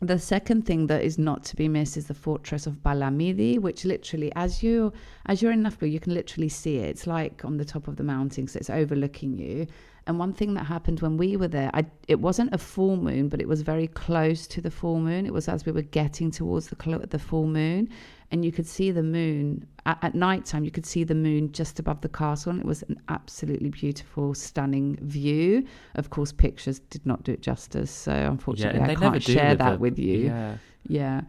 The 0.00 0.18
second 0.18 0.64
thing 0.66 0.86
that 0.86 1.02
is 1.02 1.18
not 1.18 1.42
to 1.44 1.56
be 1.56 1.66
missed 1.66 1.96
is 1.96 2.06
the 2.06 2.14
fortress 2.14 2.68
of 2.68 2.74
Palamidi, 2.84 3.58
which 3.58 3.84
literally, 3.84 4.30
as 4.36 4.62
you 4.62 4.92
as 5.26 5.42
you're 5.42 5.50
in 5.50 5.64
Nafplio, 5.64 5.90
you 5.90 5.98
can 5.98 6.14
literally 6.14 6.48
see 6.48 6.76
it. 6.76 6.90
It's 6.90 7.06
like 7.08 7.44
on 7.44 7.56
the 7.56 7.64
top 7.64 7.88
of 7.88 7.96
the 7.96 8.04
mountain, 8.04 8.46
so 8.46 8.58
it's 8.58 8.70
overlooking 8.70 9.36
you. 9.36 9.66
And 10.08 10.18
one 10.18 10.32
thing 10.32 10.54
that 10.54 10.64
happened 10.64 11.00
when 11.00 11.18
we 11.18 11.36
were 11.36 11.48
there, 11.48 11.70
I, 11.74 11.84
it 12.08 12.18
wasn't 12.18 12.54
a 12.54 12.58
full 12.58 12.96
moon, 12.96 13.28
but 13.28 13.42
it 13.42 13.46
was 13.46 13.60
very 13.60 13.86
close 13.86 14.46
to 14.48 14.62
the 14.62 14.70
full 14.70 14.98
moon. 14.98 15.26
It 15.26 15.34
was 15.34 15.48
as 15.48 15.66
we 15.66 15.70
were 15.72 15.82
getting 15.82 16.30
towards 16.30 16.68
the 16.68 17.06
the 17.10 17.18
full 17.18 17.46
moon, 17.46 17.90
and 18.30 18.42
you 18.42 18.50
could 18.50 18.66
see 18.66 18.90
the 18.90 19.02
moon 19.02 19.66
at, 19.84 19.98
at 20.02 20.14
night 20.14 20.46
time. 20.46 20.64
You 20.64 20.70
could 20.70 20.86
see 20.86 21.04
the 21.04 21.14
moon 21.14 21.52
just 21.52 21.78
above 21.78 22.00
the 22.00 22.08
castle, 22.08 22.50
and 22.52 22.58
it 22.58 22.64
was 22.66 22.82
an 22.84 22.98
absolutely 23.10 23.68
beautiful, 23.68 24.32
stunning 24.32 24.96
view. 25.02 25.66
Of 25.94 26.08
course, 26.08 26.32
pictures 26.32 26.78
did 26.78 27.04
not 27.04 27.22
do 27.22 27.32
it 27.32 27.42
justice, 27.42 27.90
so 27.90 28.12
unfortunately, 28.12 28.80
and 28.80 28.90
I 28.90 28.94
can't 28.94 29.22
share 29.22 29.54
that 29.56 29.72
the- 29.72 29.78
with 29.78 29.98
you. 29.98 30.26
Yeah. 30.26 30.56
Yeah. 30.88 31.20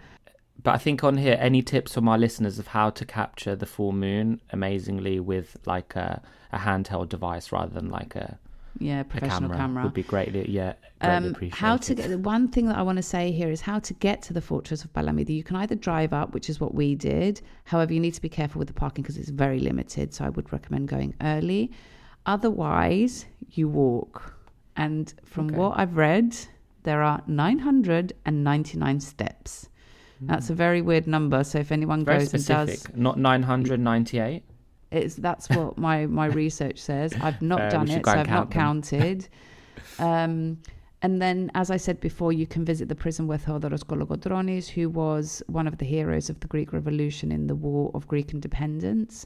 But 0.63 0.75
I 0.75 0.77
think 0.77 1.03
on 1.03 1.17
here, 1.17 1.37
any 1.39 1.61
tips 1.61 1.93
from 1.93 2.07
our 2.07 2.17
listeners 2.17 2.59
of 2.59 2.67
how 2.67 2.89
to 2.91 3.05
capture 3.05 3.55
the 3.55 3.65
full 3.65 3.91
moon 3.91 4.41
amazingly 4.51 5.19
with 5.19 5.57
like 5.65 5.95
a, 5.95 6.21
a 6.51 6.59
handheld 6.59 7.09
device 7.09 7.51
rather 7.51 7.73
than 7.73 7.89
like 7.89 8.15
a, 8.15 8.37
Yeah, 8.79 9.03
professional 9.03 9.49
camera, 9.49 9.57
camera. 9.57 9.83
would 9.83 9.93
be 9.93 10.03
greatly, 10.03 10.49
yeah, 10.49 10.73
greatly 11.01 11.15
Um, 11.17 11.25
appreciated. 11.31 11.57
how 11.59 11.75
to 11.77 11.93
get 11.95 12.09
the 12.09 12.17
one 12.17 12.47
thing 12.47 12.65
that 12.67 12.77
I 12.77 12.81
want 12.81 12.95
to 12.95 13.03
say 13.03 13.31
here 13.31 13.51
is 13.51 13.61
how 13.61 13.79
to 13.79 13.93
get 13.95 14.21
to 14.23 14.33
the 14.33 14.41
fortress 14.41 14.85
of 14.85 14.93
Palamidi. 14.93 15.31
You 15.35 15.43
can 15.43 15.57
either 15.57 15.75
drive 15.75 16.13
up, 16.13 16.33
which 16.33 16.49
is 16.49 16.59
what 16.61 16.73
we 16.73 16.95
did. 16.95 17.41
However, 17.65 17.93
you 17.93 17.99
need 17.99 18.13
to 18.13 18.21
be 18.21 18.29
careful 18.29 18.59
with 18.59 18.69
the 18.69 18.73
parking 18.73 19.01
because 19.03 19.17
it's 19.17 19.29
very 19.29 19.59
limited. 19.59 20.13
So 20.13 20.23
I 20.25 20.29
would 20.29 20.51
recommend 20.53 20.87
going 20.87 21.13
early. 21.21 21.71
Otherwise, 22.25 23.25
you 23.51 23.67
walk. 23.67 24.33
And 24.77 25.13
from 25.25 25.47
Okay. 25.47 25.55
what 25.57 25.77
I've 25.77 25.97
read, 25.97 26.35
there 26.83 27.01
are 27.03 27.21
999 27.27 28.99
steps. 29.01 29.67
That's 30.21 30.49
a 30.49 30.53
very 30.53 30.81
weird 30.81 31.07
number. 31.07 31.43
So 31.45 31.59
if 31.59 31.71
anyone 31.71 31.99
Hmm. 31.99 32.05
Very 32.05 32.19
goes 32.19 32.33
and 32.33 32.45
does, 32.45 32.85
not 32.95 33.17
998. 33.17 34.43
It's 34.91 35.15
that's 35.15 35.49
what 35.49 35.77
my 35.77 36.05
my 36.05 36.27
research 36.27 36.79
says. 36.79 37.13
I've 37.21 37.41
not 37.41 37.61
we 37.63 37.69
done 37.69 37.89
it, 37.89 38.05
so 38.05 38.11
I've 38.11 38.29
not 38.29 38.49
them. 38.49 38.59
counted. 38.59 39.27
um, 39.99 40.59
and 41.01 41.21
then, 41.21 41.49
as 41.55 41.71
I 41.71 41.77
said 41.77 42.01
before, 42.01 42.33
you 42.33 42.45
can 42.45 42.65
visit 42.65 42.89
the 42.89 42.95
prison 42.95 43.25
with 43.27 43.45
Theodoros 43.45 43.85
Kolokotronis, 43.85 44.67
who 44.67 44.89
was 44.89 45.41
one 45.47 45.65
of 45.65 45.77
the 45.77 45.85
heroes 45.85 46.29
of 46.29 46.39
the 46.41 46.47
Greek 46.47 46.73
Revolution 46.73 47.31
in 47.31 47.47
the 47.47 47.55
War 47.55 47.89
of 47.93 48.05
Greek 48.07 48.33
Independence, 48.33 49.25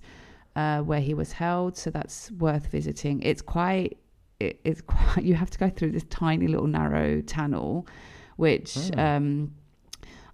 uh, 0.55 0.81
where 0.81 0.99
he 0.99 1.15
was 1.15 1.31
held. 1.31 1.75
So 1.75 1.89
that's 1.89 2.29
worth 2.31 2.67
visiting. 2.67 3.21
It's 3.23 3.41
quite, 3.41 3.97
it, 4.39 4.59
it's 4.63 4.81
quite. 4.85 5.23
You 5.23 5.33
have 5.33 5.49
to 5.49 5.57
go 5.57 5.69
through 5.69 5.91
this 5.91 6.05
tiny 6.09 6.47
little 6.47 6.67
narrow 6.67 7.21
tunnel, 7.21 7.87
which. 8.35 8.95
Um, 8.97 9.53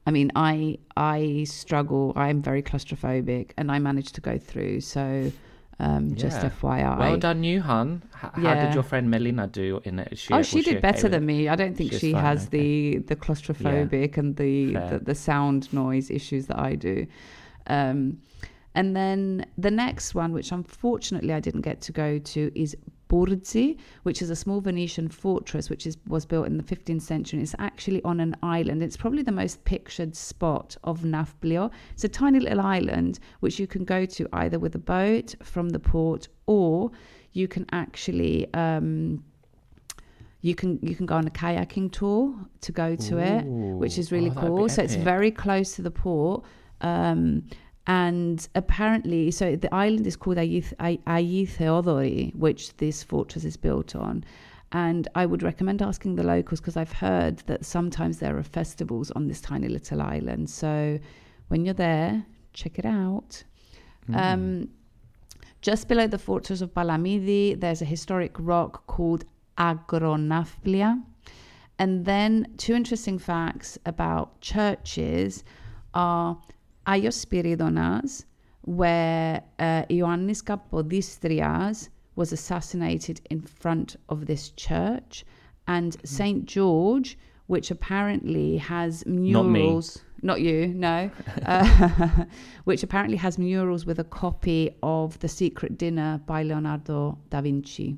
I 0.09 0.11
mean, 0.11 0.31
I 0.35 0.55
I 0.97 1.43
struggle. 1.45 2.13
I'm 2.15 2.41
very 2.41 2.63
claustrophobic, 2.69 3.51
and 3.57 3.71
I 3.75 3.77
managed 3.89 4.13
to 4.15 4.21
go 4.21 4.35
through. 4.39 4.81
So, 4.81 5.31
um, 5.79 6.15
just 6.15 6.37
Yeah. 6.41 6.49
FYI. 6.49 6.97
Well 6.97 7.17
done, 7.17 7.43
you, 7.43 7.61
hun. 7.61 8.01
H- 8.23 8.31
How 8.45 8.55
did 8.63 8.73
your 8.73 8.81
friend 8.91 9.05
Melina 9.11 9.45
do 9.45 9.67
in 9.89 9.99
it? 9.99 10.17
She, 10.17 10.33
oh, 10.33 10.41
she 10.41 10.61
did 10.63 10.77
okay 10.77 10.81
better 10.87 11.03
with 11.03 11.11
than 11.11 11.25
me. 11.27 11.47
I 11.47 11.55
don't 11.61 11.75
think 11.77 11.91
She's 11.91 11.99
she 11.99 12.11
fine, 12.13 12.23
has 12.23 12.47
okay. 12.47 12.57
the 12.57 12.97
the 13.09 13.15
claustrophobic 13.23 14.17
and 14.17 14.35
the, 14.35 14.73
the 14.89 14.99
the 15.09 15.15
sound 15.29 15.71
noise 15.71 16.09
issues 16.19 16.43
that 16.47 16.59
I 16.69 16.73
do. 16.89 17.05
Um, 17.67 17.99
and 18.75 18.95
then 18.95 19.45
the 19.57 19.71
next 19.71 20.15
one, 20.15 20.31
which 20.31 20.51
unfortunately 20.51 21.33
I 21.33 21.39
didn't 21.39 21.61
get 21.61 21.81
to 21.81 21.91
go 21.91 22.19
to, 22.19 22.51
is 22.55 22.75
Bourtzi, 23.09 23.77
which 24.03 24.21
is 24.21 24.29
a 24.29 24.35
small 24.35 24.61
Venetian 24.61 25.09
fortress 25.09 25.69
which 25.69 25.87
is 25.87 25.97
was 26.07 26.25
built 26.25 26.45
in 26.45 26.57
the 26.57 26.63
15th 26.63 27.01
century. 27.01 27.41
It's 27.41 27.55
actually 27.57 28.03
on 28.03 28.19
an 28.19 28.35
island. 28.43 28.83
It's 28.83 28.95
probably 28.95 29.23
the 29.23 29.31
most 29.31 29.63
pictured 29.65 30.15
spot 30.15 30.77
of 30.83 31.01
Nafplio. 31.01 31.71
It's 31.93 32.03
a 32.03 32.09
tiny 32.09 32.39
little 32.39 32.61
island 32.61 33.19
which 33.39 33.59
you 33.59 33.65
can 33.65 33.83
go 33.83 34.05
to 34.05 34.29
either 34.33 34.59
with 34.59 34.75
a 34.75 34.79
boat 34.79 35.33
from 35.43 35.69
the 35.69 35.79
port 35.79 36.27
or 36.45 36.91
you 37.33 37.47
can 37.47 37.65
actually 37.71 38.51
um, 38.53 39.23
you 40.41 40.53
can 40.53 40.79
you 40.83 40.95
can 40.95 41.07
go 41.07 41.15
on 41.15 41.25
a 41.25 41.31
kayaking 41.31 41.91
tour 41.91 42.35
to 42.61 42.71
go 42.71 42.95
to 42.95 43.17
it, 43.17 43.43
which 43.45 43.97
is 43.97 44.11
really 44.11 44.31
oh, 44.35 44.39
cool. 44.39 44.69
So 44.69 44.83
it's 44.83 44.95
very 44.95 45.31
close 45.31 45.75
to 45.75 45.81
the 45.81 45.91
port. 45.91 46.45
Um, 46.81 47.43
and 47.89 48.47
apparently, 48.53 49.31
so 49.31 49.55
the 49.55 49.73
island 49.73 50.05
is 50.05 50.15
called 50.15 50.37
Ayi 50.37 50.63
Ayi 50.79 51.49
Theodori, 51.49 52.35
which 52.35 52.77
this 52.77 53.01
fortress 53.01 53.43
is 53.43 53.57
built 53.57 53.95
on. 53.95 54.23
And 54.71 55.07
I 55.15 55.25
would 55.25 55.41
recommend 55.41 55.81
asking 55.81 56.13
the 56.13 56.21
locals 56.21 56.59
because 56.59 56.77
I've 56.77 56.91
heard 56.91 57.39
that 57.47 57.65
sometimes 57.65 58.19
there 58.19 58.37
are 58.37 58.43
festivals 58.43 59.09
on 59.11 59.27
this 59.27 59.41
tiny 59.41 59.67
little 59.67 60.03
island. 60.03 60.51
So 60.51 60.99
when 61.47 61.65
you're 61.65 61.73
there, 61.73 62.23
check 62.53 62.77
it 62.77 62.85
out. 62.85 63.43
Um, 64.13 64.69
just 65.61 65.87
below 65.87 66.05
the 66.05 66.19
fortress 66.19 66.61
of 66.61 66.71
Palamidi, 66.75 67.59
there's 67.59 67.81
a 67.81 67.85
historic 67.85 68.35
rock 68.37 68.85
called 68.85 69.25
Akronafplia. 69.57 71.01
And 71.79 72.05
then 72.05 72.53
two 72.57 72.75
interesting 72.75 73.17
facts 73.17 73.79
about 73.87 74.41
churches 74.41 75.43
are 75.95 76.37
Aios 76.89 77.23
Spiridonas, 77.23 78.25
where 78.61 79.43
uh, 79.59 79.83
Ioannis 79.91 80.43
Kapodistrias 80.43 81.89
was 82.15 82.33
assassinated 82.33 83.21
in 83.29 83.41
front 83.41 83.95
of 84.09 84.25
this 84.25 84.49
church, 84.49 85.23
and 85.67 85.95
Saint 86.03 86.45
George, 86.45 87.17
which 87.45 87.69
apparently 87.69 88.57
has 88.57 89.05
murals. 89.05 89.99
Not 90.21 90.41
you, 90.41 90.67
no. 90.67 91.11
Uh, 91.45 92.25
which 92.65 92.83
apparently 92.83 93.17
has 93.17 93.37
murals 93.37 93.85
with 93.85 93.99
a 93.99 94.03
copy 94.03 94.71
of 94.83 95.17
The 95.19 95.27
Secret 95.27 95.77
Dinner 95.77 96.19
by 96.25 96.43
Leonardo 96.43 97.17
da 97.29 97.41
Vinci. 97.41 97.97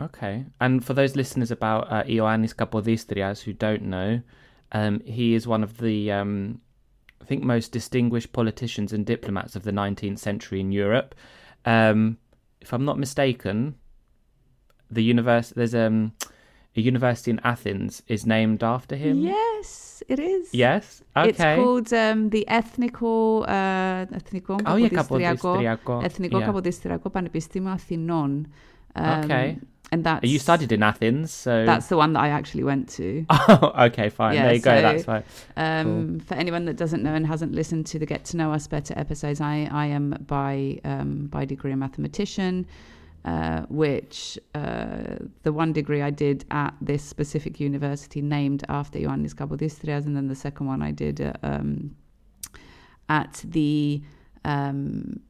Okay. 0.00 0.44
And 0.60 0.84
for 0.84 0.92
those 0.92 1.16
listeners 1.16 1.50
about 1.50 1.90
uh, 1.90 2.02
Ioannis 2.02 2.54
Kapodistrias 2.54 3.42
who 3.42 3.52
don't 3.52 3.82
know, 3.82 4.20
um, 4.72 5.00
he 5.04 5.34
is 5.34 5.46
one 5.46 5.62
of 5.62 5.78
the, 5.78 6.12
um, 6.12 6.60
I 7.23 7.25
think, 7.25 7.43
most 7.43 7.71
distinguished 7.71 8.31
politicians 8.33 8.93
and 8.93 9.05
diplomats 9.05 9.55
of 9.55 9.63
the 9.63 9.71
19th 9.71 10.19
century 10.19 10.59
in 10.59 10.71
Europe. 10.71 11.15
Um, 11.65 12.17
if 12.61 12.73
I'm 12.73 12.85
not 12.85 12.97
mistaken, 12.97 13.75
the 14.91 15.03
universe 15.03 15.49
there's 15.55 15.75
um 15.75 16.13
a 16.75 16.81
university 16.81 17.31
in 17.31 17.39
Athens 17.43 18.03
is 18.07 18.25
named 18.25 18.63
after 18.63 18.95
him? 18.95 19.19
Yes, 19.19 20.03
it 20.07 20.19
is. 20.19 20.53
Yes. 20.53 21.01
Okay. 21.17 21.29
It's 21.29 21.37
called 21.39 21.93
um, 21.93 22.29
the 22.29 22.45
Ethnico, 22.47 23.43
uh, 23.47 24.05
Ethnico 24.15 24.61
Oh, 24.65 24.75
yeah, 24.75 24.89
Kapodistrιακό, 24.89 25.59
Kapodistrιακό, 25.59 26.03
Ethnico 26.03 26.39
yeah. 26.39 26.47
Kapodistrιακό 26.47 27.09
Πανεπιστήμιο 27.11 27.71
Αθηνών. 27.71 28.47
Um, 28.95 29.23
Okay. 29.23 29.57
And 29.94 30.02
that's 30.02 30.26
You 30.26 30.40
studied 30.40 30.72
in 30.72 30.82
Athens, 30.82 31.32
so 31.32 31.64
That's 31.64 31.86
the 31.86 31.96
one 31.96 32.14
that 32.14 32.20
I 32.20 32.30
actually 32.30 32.64
went 32.64 32.88
to. 32.90 33.24
Oh, 33.46 33.72
okay, 33.86 34.08
fine. 34.08 34.34
Yeah, 34.34 34.46
there 34.46 34.54
you 34.54 34.60
go. 34.60 34.82
That's 34.82 35.04
fine. 35.04 35.22
Um, 35.56 36.18
For 36.18 36.34
anyone 36.34 36.64
that 36.64 36.76
doesn't 36.76 37.02
know 37.02 37.14
and 37.14 37.24
hasn't 37.24 37.52
listened 37.52 37.86
to 37.86 38.00
the 38.00 38.06
Get 38.06 38.24
to 38.26 38.36
Know 38.36 38.52
Us 38.52 38.66
Better 38.66 38.92
episodes, 38.96 39.40
I, 39.40 39.68
I 39.70 39.86
am 39.86 40.16
by 40.26 40.80
um, 40.84 41.26
by 41.26 41.44
degree 41.44 41.70
a 41.70 41.76
mathematician, 41.76 42.66
uh, 43.24 43.60
which 43.68 44.36
uh, 44.56 45.18
the 45.44 45.52
one 45.52 45.72
degree 45.72 46.02
I 46.02 46.10
did 46.10 46.44
at 46.50 46.74
this 46.80 47.04
specific 47.04 47.60
university 47.60 48.20
named 48.20 48.64
after 48.68 48.98
Ioannis 48.98 49.34
Kapodistrias, 49.34 50.06
and 50.06 50.16
then 50.16 50.26
the 50.26 50.34
second 50.34 50.66
one 50.66 50.82
I 50.82 50.90
did 50.90 51.20
uh, 51.20 51.34
um, 51.44 51.94
at 53.08 53.44
the 53.44 54.02
um, 54.44 55.20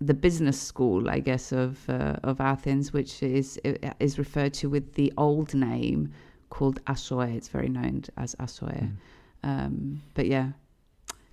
the 0.00 0.14
business 0.14 0.60
school, 0.60 1.08
I 1.08 1.20
guess, 1.20 1.52
of 1.52 1.88
uh, 1.88 2.16
of 2.22 2.40
Athens, 2.40 2.92
which 2.92 3.22
is 3.22 3.58
is 4.00 4.18
referred 4.18 4.54
to 4.54 4.68
with 4.68 4.94
the 4.94 5.12
old 5.16 5.54
name 5.54 6.12
called 6.50 6.84
Asoe. 6.86 7.34
It's 7.34 7.48
very 7.48 7.68
known 7.68 8.04
as 8.16 8.34
Asoe. 8.36 8.90
Um, 9.42 10.02
but 10.14 10.26
yeah, 10.26 10.52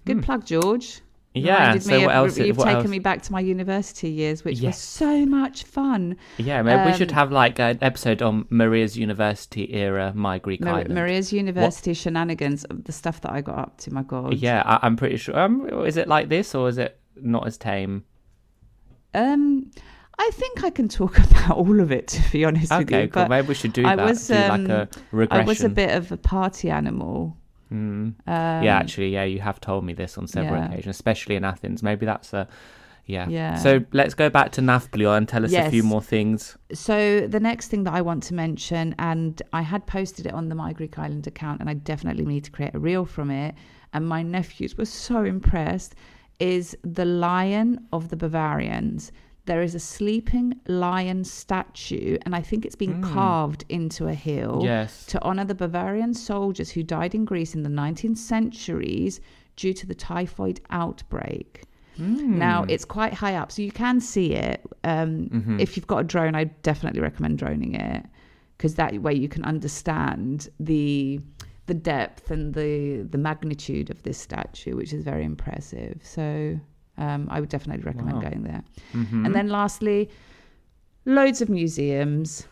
good 0.05 0.17
Hmm. 0.17 0.21
plug, 0.23 0.45
George. 0.45 1.01
Yeah. 1.35 1.77
So 1.79 1.99
what 2.01 2.03
of- 2.09 2.11
else? 2.15 2.37
You've 2.37 2.57
what 2.57 2.65
taken 2.65 2.81
else? 2.81 2.89
me 2.89 2.99
back 2.99 3.23
to 3.23 3.31
my 3.31 3.39
university 3.39 4.09
years, 4.09 4.45
which 4.45 4.59
Yes. 4.59 4.75
was 4.75 4.77
so 4.83 5.25
much 5.25 5.63
fun. 5.63 6.15
Yeah, 6.37 6.61
maybe 6.61 6.91
we 6.91 6.95
should 6.95 7.09
um, 7.09 7.15
have 7.15 7.31
like 7.31 7.59
an 7.59 7.79
episode 7.81 8.21
on 8.21 8.45
Maria's 8.51 8.95
university 8.97 9.73
era, 9.73 10.11
my 10.15 10.37
Greek 10.37 10.61
Mar- 10.61 10.75
island. 10.75 10.93
Maria's 10.93 11.33
university 11.33 11.93
shenanigans, 11.95 12.65
the 12.69 12.91
stuff 12.91 13.19
that 13.21 13.31
I 13.31 13.41
got 13.41 13.57
up 13.57 13.77
to. 13.79 13.91
My 13.93 14.03
God. 14.03 14.35
Yeah, 14.35 14.61
I, 14.63 14.85
I'm 14.85 14.95
pretty 14.95 15.17
sure. 15.17 15.35
Um, 15.37 15.67
is 15.85 15.97
it 15.97 16.07
like 16.07 16.29
this 16.29 16.53
or 16.53 16.69
is 16.69 16.77
it 16.77 16.99
not 17.19 17.47
as 17.47 17.57
tame? 17.57 18.03
Um, 19.13 19.71
I 20.19 20.29
think 20.33 20.63
I 20.63 20.69
can 20.69 20.87
talk 20.87 21.17
about 21.31 21.57
all 21.57 21.79
of 21.79 21.91
it. 21.91 22.07
To 22.09 22.31
be 22.31 22.45
honest 22.45 22.71
with 22.71 22.87
Okay, 22.87 23.03
you, 23.03 23.07
cool. 23.09 23.27
Maybe 23.27 23.47
we 23.47 23.53
should 23.53 23.73
do 23.73 23.85
I 23.85 23.95
that. 23.95 24.05
was, 24.05 24.27
do 24.27 24.33
like 24.33 24.51
um, 24.51 24.71
a 24.71 24.89
regression. 25.11 25.43
I 25.43 25.47
was 25.47 25.63
a 25.63 25.69
bit 25.69 25.91
of 25.95 26.11
a 26.11 26.17
party 26.17 26.69
animal. 26.69 27.37
Mm. 27.71 27.75
Um, 27.75 28.15
yeah, 28.27 28.77
actually, 28.77 29.09
yeah, 29.09 29.23
you 29.23 29.39
have 29.41 29.59
told 29.59 29.83
me 29.83 29.93
this 29.93 30.17
on 30.17 30.27
several 30.27 30.57
yeah. 30.57 30.67
occasions, 30.67 30.95
especially 30.95 31.35
in 31.35 31.43
Athens. 31.43 31.81
Maybe 31.81 32.05
that's 32.05 32.33
a. 32.33 32.47
Yeah. 33.05 33.27
Yeah. 33.27 33.57
So 33.57 33.83
let's 33.91 34.13
go 34.13 34.29
back 34.29 34.53
to 34.53 34.61
Nafplio 34.61 35.17
and 35.17 35.27
tell 35.27 35.43
us 35.43 35.53
a 35.53 35.69
few 35.69 35.83
more 35.83 36.01
things. 36.01 36.57
So 36.73 37.27
the 37.27 37.39
next 37.39 37.67
thing 37.67 37.83
that 37.83 37.93
I 37.93 38.01
want 38.01 38.23
to 38.23 38.33
mention, 38.33 38.95
and 38.97 39.41
I 39.51 39.61
had 39.61 39.85
posted 39.87 40.25
it 40.25 40.33
on 40.33 40.47
the 40.47 40.55
My 40.55 40.71
Greek 40.71 40.97
Island 40.97 41.27
account, 41.27 41.59
and 41.59 41.69
I 41.69 41.73
definitely 41.73 42.25
need 42.25 42.45
to 42.45 42.51
create 42.51 42.73
a 42.73 42.79
reel 42.79 43.03
from 43.03 43.29
it. 43.29 43.55
And 43.91 44.07
my 44.07 44.23
nephews 44.23 44.77
were 44.77 44.85
so 44.85 45.25
impressed. 45.25 45.95
Is 46.43 46.75
the 46.99 47.05
Lion 47.05 47.69
of 47.91 48.09
the 48.09 48.15
Bavarians? 48.17 49.11
There 49.45 49.61
is 49.61 49.75
a 49.75 49.79
sleeping 49.79 50.47
lion 50.67 51.23
statue, 51.25 52.17
and 52.23 52.33
I 52.35 52.41
think 52.41 52.65
it's 52.65 52.75
been 52.85 53.01
carved 53.03 53.65
into 53.69 54.07
a 54.07 54.13
hill 54.13 54.61
Yes. 54.63 55.05
to 55.07 55.21
honor 55.21 55.45
the 55.45 55.55
Bavarian 55.55 56.13
soldiers 56.13 56.69
who 56.71 56.81
died 56.97 57.13
in 57.15 57.25
Greece 57.25 57.53
in 57.57 57.63
the 57.63 57.69
19th 57.69 58.17
centuries 58.17 59.19
due 59.61 59.73
to 59.73 59.85
the 59.85 59.95
typhoid 59.95 60.61
outbreak. 60.69 61.63
Hmm. 61.97 62.39
Now 62.39 62.65
it's 62.73 62.85
quite 62.85 63.13
high 63.13 63.35
up, 63.35 63.51
so 63.51 63.61
you 63.61 63.71
can 63.71 63.99
see 63.99 64.33
it. 64.33 64.59
Um, 64.83 65.11
Mm-hmm. 65.37 65.59
If 65.59 65.69
you've 65.75 65.87
got 65.93 65.99
a 65.99 66.03
drone, 66.13 66.35
I 66.35 66.45
definitely 66.69 67.01
recommend 67.01 67.37
droning 67.37 67.75
it 67.75 68.05
because 68.57 68.75
that 68.75 68.91
way 69.01 69.13
you 69.13 69.27
can 69.35 69.43
understand 69.43 70.47
the 70.59 71.19
the 71.65 71.73
depth 71.73 72.29
and 72.31 72.53
the 72.53 73.07
the 73.09 73.17
magnitude 73.17 73.89
of 73.89 74.03
this 74.03 74.17
statue, 74.17 74.75
which 74.75 74.91
is 74.93 75.03
very 75.03 75.23
impressive. 75.23 75.99
So 76.03 76.59
um, 76.97 77.27
I 77.31 77.39
would 77.39 77.49
definitely 77.49 77.83
recommend 77.83 78.17
Wow. 78.21 78.29
going 78.29 78.43
there. 78.43 78.63
Mm-hmm. 78.93 79.25
And 79.25 79.33
then 79.35 79.47
lastly, 79.49 80.09
loads 81.05 81.41
of 81.41 81.49
museums. 81.49 82.47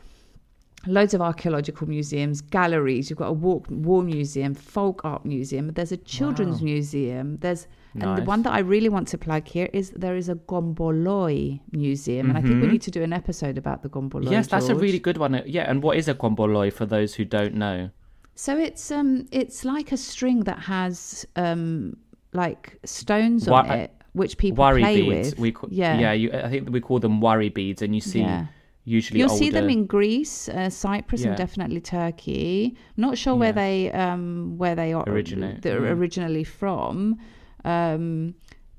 Loads 0.87 1.13
of 1.13 1.21
archaeological 1.21 1.87
museums, 1.87 2.41
galleries. 2.41 3.07
You've 3.11 3.19
got 3.19 3.27
a 3.27 3.33
war, 3.33 3.61
war 3.69 4.01
museum, 4.01 4.55
folk 4.55 5.05
art 5.05 5.23
museum. 5.23 5.67
There's 5.67 5.91
a 5.91 5.97
children's 5.97 6.59
Wow. 6.59 6.65
museum. 6.65 7.37
There's 7.37 7.67
and 7.93 8.17
the 8.17 8.23
one 8.23 8.41
that 8.43 8.53
I 8.53 8.59
really 8.59 8.89
want 8.89 9.07
to 9.09 9.17
plug 9.19 9.47
here 9.47 9.69
is 9.73 9.91
there 9.91 10.15
is 10.15 10.27
a 10.27 10.33
Gomboloi 10.35 11.59
museum, 11.71 12.29
and 12.29 12.37
I 12.37 12.41
think 12.41 12.55
we 12.61 12.67
Mhm. 12.67 12.71
need 12.71 12.81
to 12.83 12.91
do 12.91 13.03
an 13.03 13.13
episode 13.13 13.59
about 13.59 13.83
the 13.83 13.89
Gomboloi. 13.89 14.31
yes, 14.31 14.47
that's 14.47 14.69
a 14.69 14.75
really 14.75 14.97
good 14.97 15.17
one. 15.17 15.39
Yeah, 15.45 15.69
and 15.69 15.83
what 15.83 15.97
is 15.97 16.07
a 16.07 16.15
gomboloi 16.15 16.71
for 16.73 16.87
those 16.87 17.13
who 17.15 17.25
don't 17.25 17.53
know? 17.53 17.91
So 18.35 18.57
it's 18.57 18.91
um 18.91 19.27
it's 19.31 19.63
like 19.65 19.91
a 19.91 19.97
string 19.97 20.41
that 20.41 20.59
has 20.59 21.25
um 21.35 21.97
like 22.33 22.77
stones 22.85 23.47
Wa- 23.47 23.59
on 23.59 23.71
it, 23.71 23.91
which 24.13 24.37
people 24.37 24.63
worry 24.63 24.81
play 24.81 25.01
beads. 25.01 25.31
with. 25.31 25.39
We 25.39 25.51
ca- 25.51 25.67
yeah, 25.69 25.99
yeah. 25.99 26.13
You, 26.13 26.31
I 26.31 26.49
think 26.49 26.69
we 26.69 26.79
call 26.81 26.99
them 26.99 27.19
worry 27.21 27.49
beads, 27.49 27.81
and 27.81 27.93
you 27.93 28.01
see 28.01 28.21
Yeah. 28.21 28.45
usually 28.85 29.19
You'll 29.19 29.29
see 29.29 29.49
them 29.51 29.69
in 29.69 29.85
Greece, 29.85 30.49
uh, 30.49 30.69
Cyprus, 30.69 31.23
and 31.23 31.35
definitely 31.35 31.81
Turkey. 31.81 32.75
Not 32.97 33.17
sure 33.17 33.35
where 33.35 33.49
Yeah. 33.49 33.51
they 33.63 33.91
um, 33.91 34.57
where 34.57 34.75
they 34.75 34.93
are 34.93 35.03
Originate, 35.07 35.61
They're 35.61 35.81
mm. 35.81 35.91
originally 35.97 36.43
from. 36.45 37.17
Um, 37.65 38.33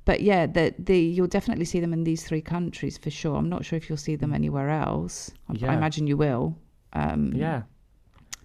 but 0.05 0.23
yeah, 0.23 0.47
the, 0.47 0.75
the 0.79 0.99
you'll 0.99 1.29
definitely 1.29 1.65
see 1.67 1.79
them 1.79 1.93
in 1.93 2.03
these 2.03 2.25
three 2.25 2.41
countries 2.43 2.99
for 2.99 3.11
sure. 3.11 3.37
I'm 3.37 3.49
not 3.49 3.65
sure 3.65 3.77
if 3.77 3.88
you'll 3.88 3.97
see 4.09 4.17
them 4.17 4.33
anywhere 4.35 4.71
else. 4.71 5.31
I, 5.49 5.67
I 5.69 5.75
imagine 5.75 6.09
you 6.09 6.17
will. 6.17 6.59
Um, 6.95 7.33
Yeah. 7.35 7.62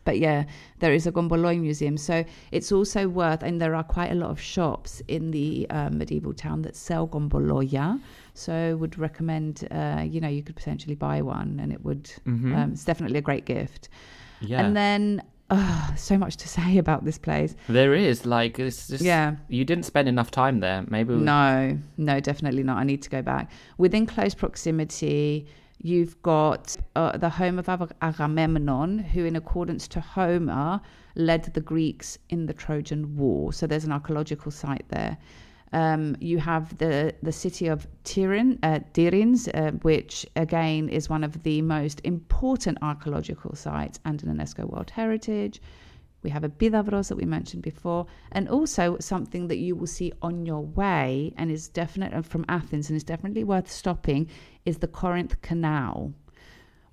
But 0.08 0.17
yeah, 0.20 0.46
there 0.80 0.93
is 0.93 1.06
a 1.06 1.12
Gomboloi 1.12 1.60
museum. 1.60 1.98
So 1.98 2.24
it's 2.52 2.72
also 2.72 3.02
worth, 3.22 3.43
and 3.43 3.60
there 3.63 3.76
are 3.76 3.84
quite 3.84 4.12
a 4.12 4.15
lot 4.24 4.30
of 4.36 4.39
shops 4.39 5.02
in 5.15 5.32
the 5.32 5.67
uh, 5.70 5.89
medieval 5.89 6.34
town 6.34 6.62
that 6.62 6.76
sell 6.78 7.06
Gomboloya. 7.08 8.00
So 8.34 8.78
would 8.78 8.98
recommend, 8.98 9.67
uh, 9.70 10.04
you 10.13 10.20
know, 10.22 10.30
you 10.38 10.43
could 10.43 10.56
potentially 10.56 10.96
buy 10.96 11.22
one 11.22 11.60
and 11.62 11.70
it 11.76 11.82
would, 11.84 12.06
Mhm. 12.26 12.56
um, 12.56 12.72
it's 12.74 12.86
definitely 12.86 13.20
a 13.20 13.22
great 13.30 13.46
gift. 13.46 13.89
Yeah. 14.39 14.62
And 14.62 14.76
then, 14.78 15.02
uh, 15.50 15.96
so 15.96 16.17
much 16.17 16.38
to 16.43 16.48
say 16.58 16.78
about 16.78 17.02
this 17.04 17.17
place. 17.28 17.52
there 17.80 17.93
is 17.93 18.26
like 18.26 18.60
it's 18.67 18.88
just 18.88 19.04
Yeah. 19.04 19.36
You 19.50 19.65
didn't 19.65 19.86
spend 19.91 20.08
enough 20.08 20.32
time 20.32 20.60
there. 20.62 20.86
Maybe 20.96 21.13
we- 21.15 21.22
No, 21.36 21.78
no, 21.98 22.20
definitely 22.22 22.63
not. 22.63 22.78
I 22.78 22.86
need 22.91 23.02
to 23.08 23.10
go 23.17 23.22
back. 23.34 23.46
Within 23.78 24.06
close 24.06 24.36
proximity, 24.43 25.48
you've 25.80 26.22
got 26.22 26.76
uh, 26.96 27.18
the 27.18 27.30
home 27.30 27.60
of 27.60 27.70
Agamemnon, 28.02 29.00
who, 29.00 29.26
in 29.26 29.36
accordance 29.36 29.88
to 29.90 30.00
Homer, 30.00 30.82
led 31.16 31.44
the 31.54 31.62
Greeks 31.62 32.18
in 32.30 32.46
the 32.46 32.54
Trojan 32.54 33.16
War. 33.16 33.54
So 33.54 33.68
there's 33.68 33.86
an 33.86 33.92
archaeological 33.92 34.52
site 34.52 34.88
there. 34.90 35.18
Um, 35.74 36.16
you 36.22 36.38
have 36.40 36.78
the, 36.78 37.13
the 37.22 37.32
city 37.32 37.68
of 37.68 37.88
Tirin, 38.06 38.58
uh, 38.63 39.58
uh, 39.58 39.72
which 39.82 40.26
again 40.36 40.88
is 40.88 41.10
one 41.10 41.24
of 41.24 41.44
the 41.44 41.62
most 41.62 42.00
important 42.04 42.78
archaeological 42.82 43.54
sites 43.56 44.00
and 44.06 44.24
an 44.24 44.38
UNESCO 44.38 44.70
World 44.70 44.90
Heritage. 44.92 45.62
We 46.24 46.32
have 46.32 46.44
Epidavros 46.44 47.10
that 47.10 47.16
we 47.16 47.26
mentioned 47.26 47.63
before, 47.63 48.08
and 48.32 48.50
also 48.50 48.98
something 49.00 49.48
that 49.48 49.58
you 49.58 49.76
will 49.76 49.88
see 49.88 50.12
on 50.22 50.46
your 50.46 50.62
way 50.62 51.34
and 51.38 51.52
is 51.52 51.70
definite 51.70 52.26
from 52.26 52.44
Athens 52.50 52.90
and 52.90 52.98
is 52.98 53.04
definitely 53.04 53.44
worth 53.44 53.70
stopping 53.70 54.28
is 54.69 54.77
the 54.80 54.88
Corinth 55.01 55.36
Canal, 55.49 55.95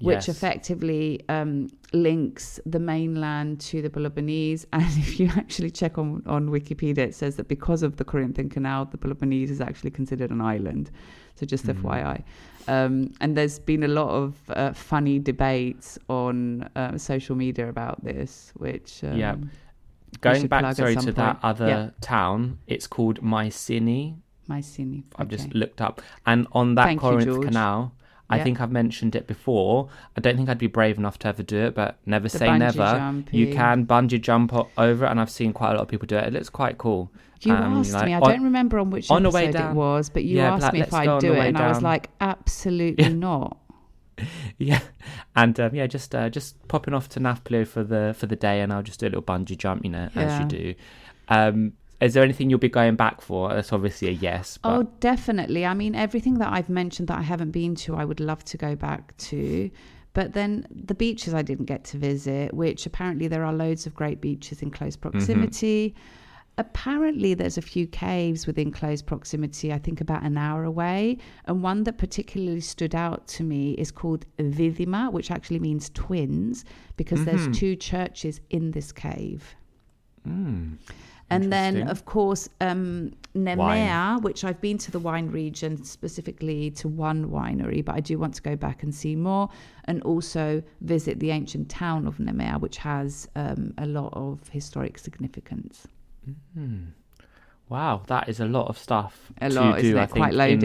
which 0.01 0.27
Yes. 0.27 0.29
effectively 0.29 1.05
um, 1.37 1.53
links 1.93 2.61
the 2.75 2.79
mainland 2.93 3.61
to 3.71 3.77
the 3.85 3.91
Peloponnese. 3.97 4.63
And 4.73 4.85
if 5.05 5.11
you 5.21 5.27
actually 5.43 5.71
check 5.81 5.99
on, 6.03 6.23
on 6.27 6.43
Wikipedia, 6.59 7.05
it 7.11 7.15
says 7.15 7.33
that 7.37 7.49
because 7.57 7.83
of 7.83 7.93
the 8.01 8.05
Corinthian 8.13 8.49
Canal, 8.57 8.81
the 8.95 8.99
Peloponnese 9.05 9.51
is 9.57 9.61
actually 9.61 9.93
considered 10.01 10.31
an 10.31 10.41
island. 10.41 10.91
So 11.37 11.47
just 11.47 11.65
FYI. 11.67 12.23
Um, 12.69 12.95
and 13.21 13.37
there's 13.37 13.59
been 13.59 13.83
a 13.83 13.89
lot 14.01 14.11
of 14.23 14.29
uh, 14.51 14.73
funny 14.73 15.19
debates 15.19 15.99
on 16.09 16.69
uh, 16.77 16.97
social 16.99 17.37
media 17.45 17.69
about 17.69 17.97
this, 18.05 18.53
which 18.65 19.03
um, 19.05 19.19
Yeah. 19.19 19.37
Going 20.21 20.47
back, 20.47 20.77
sorry, 20.77 20.95
to 20.97 21.13
that 21.13 21.37
other 21.43 21.69
Yeah. 21.69 21.91
town, 22.01 22.59
it's 22.75 22.87
called 22.87 23.21
Mycenae. 23.21 24.15
Mycenae. 24.49 25.03
I've 25.17 25.29
just 25.29 25.55
looked 25.55 25.81
up. 25.81 26.01
And 26.27 26.47
on 26.53 26.75
that 26.77 26.85
Thank 26.85 27.01
Corinth 27.01 27.25
George. 27.27 27.47
Canal, 27.47 27.93
I 28.31 28.37
Yeah. 28.39 28.45
think 28.45 28.61
I've 28.61 28.71
mentioned 28.73 29.15
it 29.15 29.27
before. 29.27 29.89
I 30.17 30.21
don't 30.21 30.37
think 30.37 30.49
I'd 30.49 30.59
be 30.59 30.67
brave 30.67 30.97
enough 30.99 31.19
to 31.21 31.29
ever 31.29 31.43
do 31.43 31.59
it, 31.59 31.75
but 31.75 31.99
never 32.07 32.29
The 32.29 32.39
say 32.39 32.59
never. 32.59 32.77
jumping. 32.97 33.39
You 33.39 33.53
can 33.53 33.87
bungee 33.87 34.21
jump 34.21 34.53
over, 34.79 35.05
it, 35.05 35.11
and 35.11 35.21
I've 35.21 35.31
seen 35.31 35.53
quite 35.53 35.71
a 35.73 35.75
lot 35.75 35.83
of 35.83 35.89
people 35.89 36.07
do 36.07 36.17
it. 36.17 36.25
It 36.29 36.33
looks 36.33 36.49
quite 36.49 36.79
cool. 36.79 37.11
You 37.43 37.53
Um, 37.53 37.79
asked 37.81 37.93
like, 37.93 38.07
me. 38.07 38.15
I 38.15 38.21
on- 38.21 38.31
don't 38.31 38.43
remember 38.45 38.79
on 38.79 38.89
which 38.91 39.11
on 39.11 39.27
episode 39.27 39.53
down. 39.53 39.73
it 39.73 39.75
was, 39.75 40.09
but 40.09 40.25
you 40.25 40.39
Yeah, 40.39 40.55
asked 40.55 40.63
like, 40.63 40.73
me 40.73 40.81
if 40.81 40.95
I'd 40.95 41.21
do 41.21 41.35
it, 41.35 41.49
and 41.49 41.59
I 41.59 41.69
was 41.69 41.83
like, 41.83 42.09
absolutely 42.21 43.11
not. 43.15 43.59
Yeah, 44.59 44.79
and 45.35 45.59
um, 45.59 45.75
yeah, 45.75 45.89
just 45.89 46.15
uh, 46.15 46.31
just 46.31 46.69
popping 46.69 46.95
off 46.95 47.09
to 47.11 47.21
Nafplio 47.21 47.67
for 47.67 47.83
the 47.83 48.15
for 48.17 48.27
the 48.27 48.37
day, 48.37 48.61
and 48.61 48.73
I'll 48.73 48.83
just 48.85 49.01
do 49.01 49.07
a 49.07 49.09
little 49.09 49.23
bungee 49.23 49.59
jump, 49.59 49.85
you 49.85 49.91
know, 49.91 50.09
as 50.15 50.39
you 50.39 50.47
do. 50.47 50.75
Um, 51.29 51.73
is 52.01 52.15
there 52.15 52.23
anything 52.23 52.51
you'll 52.51 52.59
be 52.59 52.69
going 52.69 52.97
back 52.97 53.21
for? 53.21 53.49
That's 53.49 53.73
obviously 53.73 54.09
a 54.09 54.13
yes. 54.13 54.59
But 54.59 54.69
Oh, 54.69 54.83
definitely. 55.01 55.65
I 55.65 55.75
mean, 55.75 55.95
everything 55.95 56.35
that 56.39 56.53
I've 56.53 56.69
mentioned 56.69 57.09
that 57.09 57.19
I 57.19 57.23
haven't 57.23 57.53
been 57.53 57.75
to, 57.77 57.97
I 57.97 58.05
would 58.05 58.21
love 58.21 58.45
to 58.47 58.57
go 58.57 58.75
back 58.75 59.17
to. 59.17 59.71
But 60.13 60.33
then 60.33 60.67
the 60.71 60.95
beaches 60.95 61.35
I 61.35 61.43
didn't 61.43 61.67
get 61.67 61.85
to 61.87 61.99
visit, 61.99 62.55
which 62.55 62.87
apparently 62.87 63.29
there 63.29 63.45
are 63.45 63.53
loads 63.53 63.87
of 63.87 63.95
great 63.95 64.21
beaches 64.21 64.63
in 64.63 64.71
close 64.71 64.97
mm-hmm. 64.97 65.11
proximity. 65.11 65.95
Apparently, 66.57 67.35
there's 67.35 67.59
a 67.59 67.63
few 67.63 67.89
caves 67.89 68.47
within 68.47 68.71
close 68.71 69.03
proximity, 69.03 69.73
I 69.73 69.79
think 69.79 70.01
about 70.01 70.23
an 70.23 70.39
hour 70.39 70.63
away. 70.63 71.19
And 71.47 71.65
one 71.65 71.83
that 71.83 71.99
particularly 71.99 72.61
stood 72.61 72.95
out 72.95 73.27
to 73.29 73.43
me 73.43 73.73
is 73.73 73.91
called 73.91 74.25
Didyma, 74.39 75.11
which 75.11 75.33
actually 75.33 75.59
means 75.59 75.91
twins, 75.95 76.65
because 76.97 77.25
there's 77.25 77.43
mm-hmm. 77.43 77.53
two 77.53 77.75
churches 77.75 78.41
in 78.51 78.71
this 78.71 78.93
cave. 78.93 79.57
And 81.31 81.53
then, 81.53 81.89
of 81.89 82.05
course, 82.05 82.49
um, 82.61 83.13
Nemea, 83.35 84.21
which 84.23 84.45
I've 84.45 84.61
been 84.61 84.79
to 84.79 84.91
the 84.91 84.99
wine 85.01 85.31
region, 85.31 85.83
specifically 85.83 86.71
to 86.73 86.87
one 86.87 87.31
winery, 87.31 87.85
but 87.85 87.95
I 87.97 88.01
do 88.01 88.19
want 88.19 88.35
to 88.35 88.43
go 88.43 88.55
back 88.57 88.83
and 88.83 88.95
see 88.95 89.17
more, 89.17 89.49
and 89.87 90.03
also 90.03 90.63
visit 90.83 91.19
the 91.21 91.31
ancient 91.31 91.69
town 91.69 92.07
of 92.07 92.19
Nemea, 92.19 92.61
which 92.61 92.77
has 92.77 93.29
um, 93.37 93.75
a 93.79 93.87
lot 93.87 94.13
of 94.13 94.47
historic 94.49 94.99
significance. 94.99 95.89
Wow, 97.69 98.03
that 98.07 98.29
is 98.29 98.41
a 98.41 98.45
lot 98.47 98.69
of 98.69 98.79
stuff 98.79 99.33
A 99.41 99.49
to 99.49 99.55
lot, 99.55 99.81
do. 99.81 99.99
I 99.99 100.07
think 100.07 100.17
Quite 100.19 100.33
in 100.33 100.39
loaded. 100.39 100.61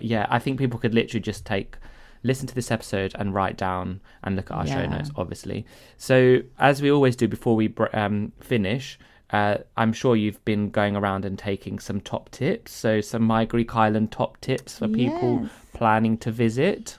Yeah, 0.00 0.26
I 0.30 0.38
think 0.38 0.58
people 0.58 0.78
could 0.80 0.94
literally 0.94 1.20
just 1.20 1.44
take, 1.44 1.76
listen 2.22 2.46
to 2.46 2.54
this 2.54 2.70
episode 2.70 3.12
and 3.18 3.34
write 3.34 3.56
down 3.56 4.00
and 4.24 4.36
look 4.36 4.50
at 4.50 4.56
our 4.56 4.66
show 4.66 4.86
notes, 4.86 5.10
obviously. 5.16 5.66
So 5.96 6.40
as 6.58 6.82
we 6.82 6.90
always 6.90 7.16
do 7.16 7.28
before 7.28 7.56
we 7.56 7.72
um, 7.92 8.32
finish, 8.40 8.98
uh, 9.30 9.58
I'm 9.76 9.92
sure 9.92 10.16
you've 10.16 10.42
been 10.44 10.70
going 10.70 10.96
around 10.96 11.24
and 11.24 11.38
taking 11.38 11.78
some 11.78 12.00
top 12.00 12.30
tips. 12.30 12.72
So 12.72 13.00
some 13.00 13.22
My 13.22 13.44
Greek 13.44 13.74
Island 13.76 14.10
top 14.10 14.40
tips 14.40 14.78
for 14.78 14.88
people 14.88 15.48
planning 15.74 16.16
to 16.18 16.30
visit. 16.30 16.96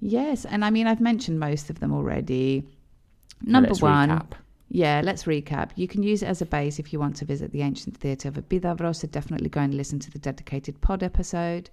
Yes, 0.00 0.44
and 0.44 0.64
I 0.64 0.70
mean, 0.70 0.86
I've 0.86 1.00
mentioned 1.00 1.38
most 1.38 1.70
of 1.70 1.80
them 1.80 1.92
already. 1.92 2.64
Number 3.42 3.74
one. 3.74 4.08
recap. 4.08 4.32
Yeah, 4.68 5.02
let's 5.04 5.24
recap. 5.24 5.70
You 5.76 5.86
can 5.86 6.02
use 6.02 6.22
it 6.22 6.26
as 6.26 6.40
a 6.40 6.46
base 6.46 6.78
if 6.78 6.92
you 6.92 6.98
want 6.98 7.16
to 7.16 7.24
visit 7.24 7.52
the 7.52 7.62
ancient 7.62 7.96
theatre 7.96 8.28
of 8.28 8.34
Epidavros, 8.34 8.96
so 8.96 9.06
definitely 9.06 9.48
go 9.48 9.60
and 9.60 9.74
listen 9.74 9.98
to 9.98 10.10
the 10.10 10.18
dedicated 10.18 10.80
pod 10.80 11.02
episode. 11.02 11.68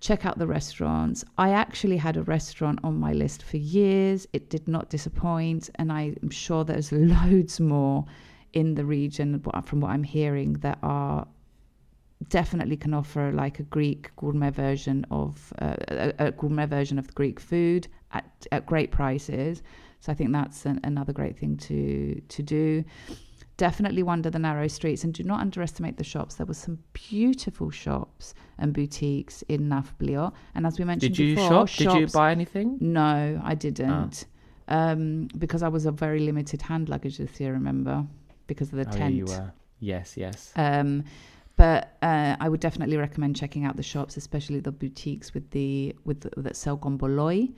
Check 0.00 0.24
out 0.24 0.38
the 0.38 0.46
restaurants. 0.46 1.24
I 1.36 1.50
actually 1.50 1.96
had 1.96 2.16
a 2.16 2.22
restaurant 2.22 2.78
on 2.84 2.98
my 2.98 3.12
list 3.12 3.42
for 3.42 3.56
years. 3.56 4.28
It 4.32 4.48
did 4.48 4.68
not 4.68 4.90
disappoint, 4.90 5.70
and 5.74 5.92
I'm 5.92 6.30
sure 6.30 6.64
there's 6.64 6.92
loads 7.16 7.58
more 7.58 8.04
in 8.52 8.74
the 8.74 8.84
region 8.84 9.42
from 9.64 9.80
what 9.80 9.90
I'm 9.90 10.04
hearing 10.04 10.54
that 10.54 10.78
are 10.82 11.26
definitely 12.28 12.76
can 12.76 12.94
offer 12.94 13.30
like 13.32 13.60
a 13.60 13.62
Greek 13.64 14.14
gourmet 14.16 14.50
version 14.50 15.06
of 15.10 15.52
uh, 15.60 15.76
a, 15.88 16.12
a 16.18 16.32
gourmet 16.32 16.66
version 16.66 16.98
of 16.98 17.06
the 17.06 17.12
Greek 17.12 17.38
food 17.38 17.88
at, 18.12 18.46
at 18.50 18.66
great 18.66 18.90
prices. 18.90 19.62
So 20.00 20.12
I 20.12 20.14
think 20.14 20.32
that's 20.32 20.66
an, 20.66 20.80
another 20.84 21.12
great 21.12 21.38
thing 21.38 21.56
to 21.58 22.20
to 22.20 22.42
do. 22.42 22.84
Definitely 23.58 24.02
wander 24.02 24.30
the 24.30 24.38
narrow 24.38 24.68
streets 24.68 25.04
and 25.04 25.12
do 25.12 25.22
not 25.24 25.40
underestimate 25.40 25.98
the 25.98 26.04
shops. 26.04 26.36
There 26.36 26.46
were 26.46 26.54
some 26.54 26.78
beautiful 26.94 27.70
shops 27.70 28.32
and 28.56 28.72
boutiques 28.72 29.42
in 29.48 29.68
Nafplio. 29.68 30.32
And 30.54 30.66
as 30.66 30.78
we 30.78 30.84
mentioned 30.86 31.14
Did 31.14 31.18
you 31.18 31.34
before, 31.36 31.66
shop? 31.66 31.76
Did 31.76 31.92
you 32.00 32.06
buy 32.06 32.30
anything? 32.30 32.78
No, 32.80 33.40
I 33.44 33.54
didn't. 33.54 34.24
Um, 34.68 35.28
because 35.38 35.62
I 35.62 35.68
was 35.68 35.86
a 35.86 35.90
very 35.92 36.20
limited 36.20 36.62
hand 36.62 36.88
luggage 36.88 37.18
this 37.18 37.38
year, 37.40 37.52
remember? 37.52 38.06
Because 38.46 38.68
of 38.72 38.78
the 38.78 38.86
Oh, 38.86 38.92
yeah, 38.92 38.98
tent. 38.98 39.14
you 39.14 39.24
were. 39.26 39.52
Yes, 39.80 40.16
yes. 40.16 40.52
Um, 40.56 41.04
but 41.56 41.96
uh, 42.02 42.36
I 42.38 42.48
would 42.48 42.60
definitely 42.60 42.96
recommend 42.96 43.34
checking 43.34 43.64
out 43.64 43.76
the 43.76 43.82
shops, 43.82 44.16
especially 44.16 44.60
the 44.60 44.70
boutiques 44.72 45.34
with 45.34 45.50
the 45.50 45.96
with 46.04 46.20
the, 46.20 46.30
that 46.42 46.56
sell 46.56 46.78
gomboloi. 46.78 47.52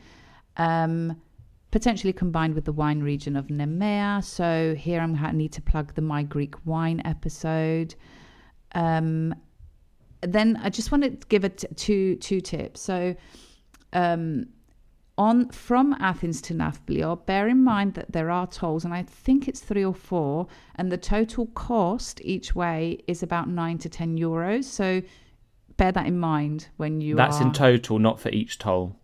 Um, 0.57 1.21
potentially 1.71 2.13
combined 2.13 2.55
with 2.55 2.65
the 2.65 2.73
wine 2.73 3.01
region 3.01 3.37
of 3.37 3.47
Nemea. 3.47 4.23
So 4.25 4.75
here 4.75 5.01
I'm 5.01 5.17
I 5.17 5.33
need 5.33 5.53
to 5.53 5.63
plug 5.63 5.95
the 5.95 6.03
My 6.03 6.23
Greek 6.23 6.55
Wine 6.65 7.01
episode. 7.05 7.95
Um, 8.73 9.35
then 10.23 10.59
I 10.63 10.69
just 10.69 10.93
want 10.93 11.05
to 11.05 11.11
give 11.29 11.45
it 11.45 11.65
two 11.77 12.17
two 12.17 12.41
tips. 12.41 12.81
So 12.81 13.15
um, 13.93 14.47
on 15.17 15.49
from 15.51 15.95
Athens 16.01 16.41
to 16.43 16.55
Nafplio, 16.55 17.25
bear 17.27 17.49
in 17.49 17.63
mind 17.63 17.95
that 17.95 18.13
there 18.13 18.31
are 18.31 18.47
tolls, 18.47 18.85
and 18.85 18.95
I 18.95 19.03
think 19.03 19.49
it's 19.49 19.61
three 19.61 19.85
or 19.85 19.95
four, 19.95 20.47
and 20.77 20.91
the 20.91 20.99
total 20.99 21.47
cost 21.49 22.21
each 22.25 22.55
way 22.55 22.99
is 23.07 23.23
about 23.23 23.49
nine 23.49 23.79
to 23.79 23.89
ten 23.89 24.19
euros. 24.19 24.65
So 24.65 25.03
bear 25.77 25.93
that 25.93 26.07
in 26.07 26.19
mind 26.19 26.69
when 26.77 27.01
you 27.01 27.17
That's 27.17 27.41
are 27.41 27.43
in 27.43 27.53
total, 27.53 27.99
not 27.99 28.21
for 28.21 28.29
each 28.31 28.59
toll. 28.59 29.00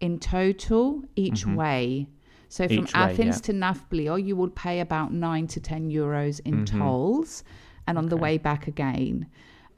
In 0.00 0.18
total 0.18 1.02
each 1.16 1.46
way. 1.46 2.08
So 2.48 2.66
from 2.68 2.86
Mm-hmm. 2.86 2.98
Way, 2.98 3.12
Athens 3.12 3.36
yeah. 3.36 3.40
to 3.46 3.52
Nafplio, 3.52 4.24
you 4.24 4.36
will 4.36 4.50
pay 4.50 4.80
about 4.80 5.12
nine 5.12 5.46
to 5.48 5.60
ten 5.60 5.90
euros 5.90 6.40
in 6.44 6.64
Mm-hmm. 6.64 6.78
tolls, 6.80 7.42
and 7.86 7.98
on 7.98 8.08
the 8.08 8.16
way 8.16 8.38
back 8.38 8.66
again. 8.68 9.26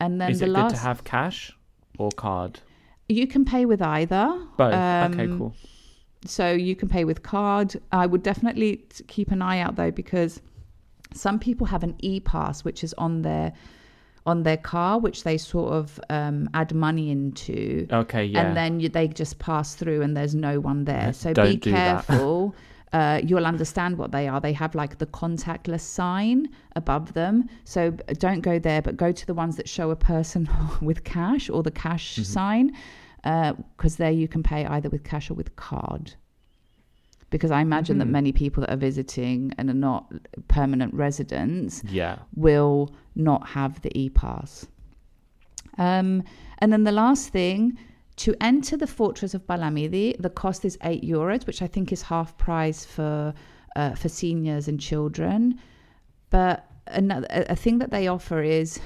And 0.01 0.21
then 0.21 0.31
Is 0.31 0.41
the 0.41 0.47
it 0.47 0.51
last, 0.51 0.73
good 0.73 0.77
to 0.79 0.83
have 0.83 1.05
cash 1.05 1.53
or 1.99 2.11
card? 2.13 2.61
you 3.09 3.27
can 3.27 3.45
pay 3.45 3.65
with 3.65 3.81
either. 3.81 4.39
Both. 4.59 4.75
okay, 4.75 5.25
Um, 5.25 5.39
cool. 5.39 5.55
So 6.27 6.53
you 6.53 6.77
can 6.77 6.89
pay 6.89 7.05
with 7.05 7.23
card. 7.23 7.81
I 7.91 8.05
would 8.07 8.23
definitely 8.23 8.85
keep 9.07 9.31
an 9.31 9.41
eye 9.41 9.61
out 9.61 9.77
though, 9.77 9.91
because 9.91 10.43
some 11.15 11.39
people 11.39 11.67
have 11.69 11.83
an 11.83 11.95
e-pass 12.01 12.65
which 12.65 12.85
is 12.85 12.93
on 12.99 13.23
their 13.23 13.53
on 14.31 14.43
their 14.49 14.57
car, 14.73 14.93
which 15.07 15.19
they 15.25 15.39
sort 15.39 15.73
of 15.81 15.85
um, 16.11 16.37
add 16.61 16.71
money 16.87 17.07
into. 17.17 17.87
Okay, 18.03 18.25
yeah. 18.27 18.41
And 18.41 18.57
then 18.61 18.73
you, 18.81 18.89
they 18.99 19.07
just 19.23 19.39
pass 19.39 19.75
through, 19.75 20.01
and 20.05 20.17
there's 20.17 20.35
no 20.35 20.55
one 20.71 20.85
there. 20.85 21.13
So 21.13 21.33
Don't 21.33 21.63
be 21.65 21.71
careful. 21.79 22.55
uh, 22.93 23.21
you'll 23.29 23.47
understand 23.55 23.93
what 24.01 24.11
they 24.13 24.29
are. 24.29 24.41
They 24.49 24.53
have 24.65 24.75
like 24.83 24.99
the 24.99 25.07
contactless 25.07 25.81
sign 25.81 26.49
above 26.77 27.13
them. 27.15 27.35
So 27.65 27.81
don't 28.27 28.41
go 28.51 28.59
there, 28.59 28.83
but 28.83 28.97
go 28.97 29.11
to 29.21 29.27
the 29.31 29.35
ones 29.43 29.57
that 29.57 29.69
show 29.69 29.91
a 29.91 29.97
person 29.97 30.49
with 30.89 31.01
cash 31.05 31.45
or 31.55 31.63
the 31.63 31.71
cash 31.87 32.07
Mm-hmm. 32.15 32.23
sign, 32.39 32.67
because 33.77 33.97
there 33.97 34.11
you 34.23 34.29
can 34.35 34.43
pay 34.43 34.65
either 34.67 34.89
with 34.95 35.05
cash 35.05 35.31
or 35.31 35.35
with 35.35 35.51
card. 35.57 36.15
Because 37.31 37.51
I 37.51 37.61
imagine 37.61 37.95
Mm-hmm. 37.97 38.01
that 38.01 38.13
many 38.13 38.33
people 38.33 38.63
that 38.63 38.73
are 38.73 38.77
visiting 38.77 39.53
and 39.59 39.69
are 39.69 39.75
not 39.75 40.11
permanent 40.49 40.95
residents 40.95 41.83
yeah. 41.85 42.17
will 42.35 42.95
not 43.15 43.47
have 43.49 43.83
the 43.83 43.97
e-pass. 43.99 44.67
Um, 45.77 46.23
and 46.59 46.73
then 46.73 46.85
the 46.85 46.93
last 46.93 47.29
thing, 47.29 47.79
to 48.17 48.35
enter 48.41 48.77
the 48.77 48.87
fortress 48.87 49.35
of 49.35 49.47
Palamidi, 49.47 50.17
the 50.19 50.31
cost 50.31 50.65
is 50.65 50.77
eight 50.83 51.03
euros, 51.05 51.47
which 51.47 51.63
I 51.63 51.67
think 51.69 51.93
is 51.93 52.03
half 52.03 52.37
price 52.37 52.85
for 52.85 53.35
uh, 53.77 53.95
for 53.95 54.09
seniors 54.09 54.67
and 54.67 54.81
children. 54.81 55.61
But 56.31 56.67
another 56.89 57.27
a 57.31 57.53
a 57.53 57.57
thing 57.57 57.79
that 57.79 57.91
they 57.91 58.09
offer 58.09 58.43
is 58.43 58.81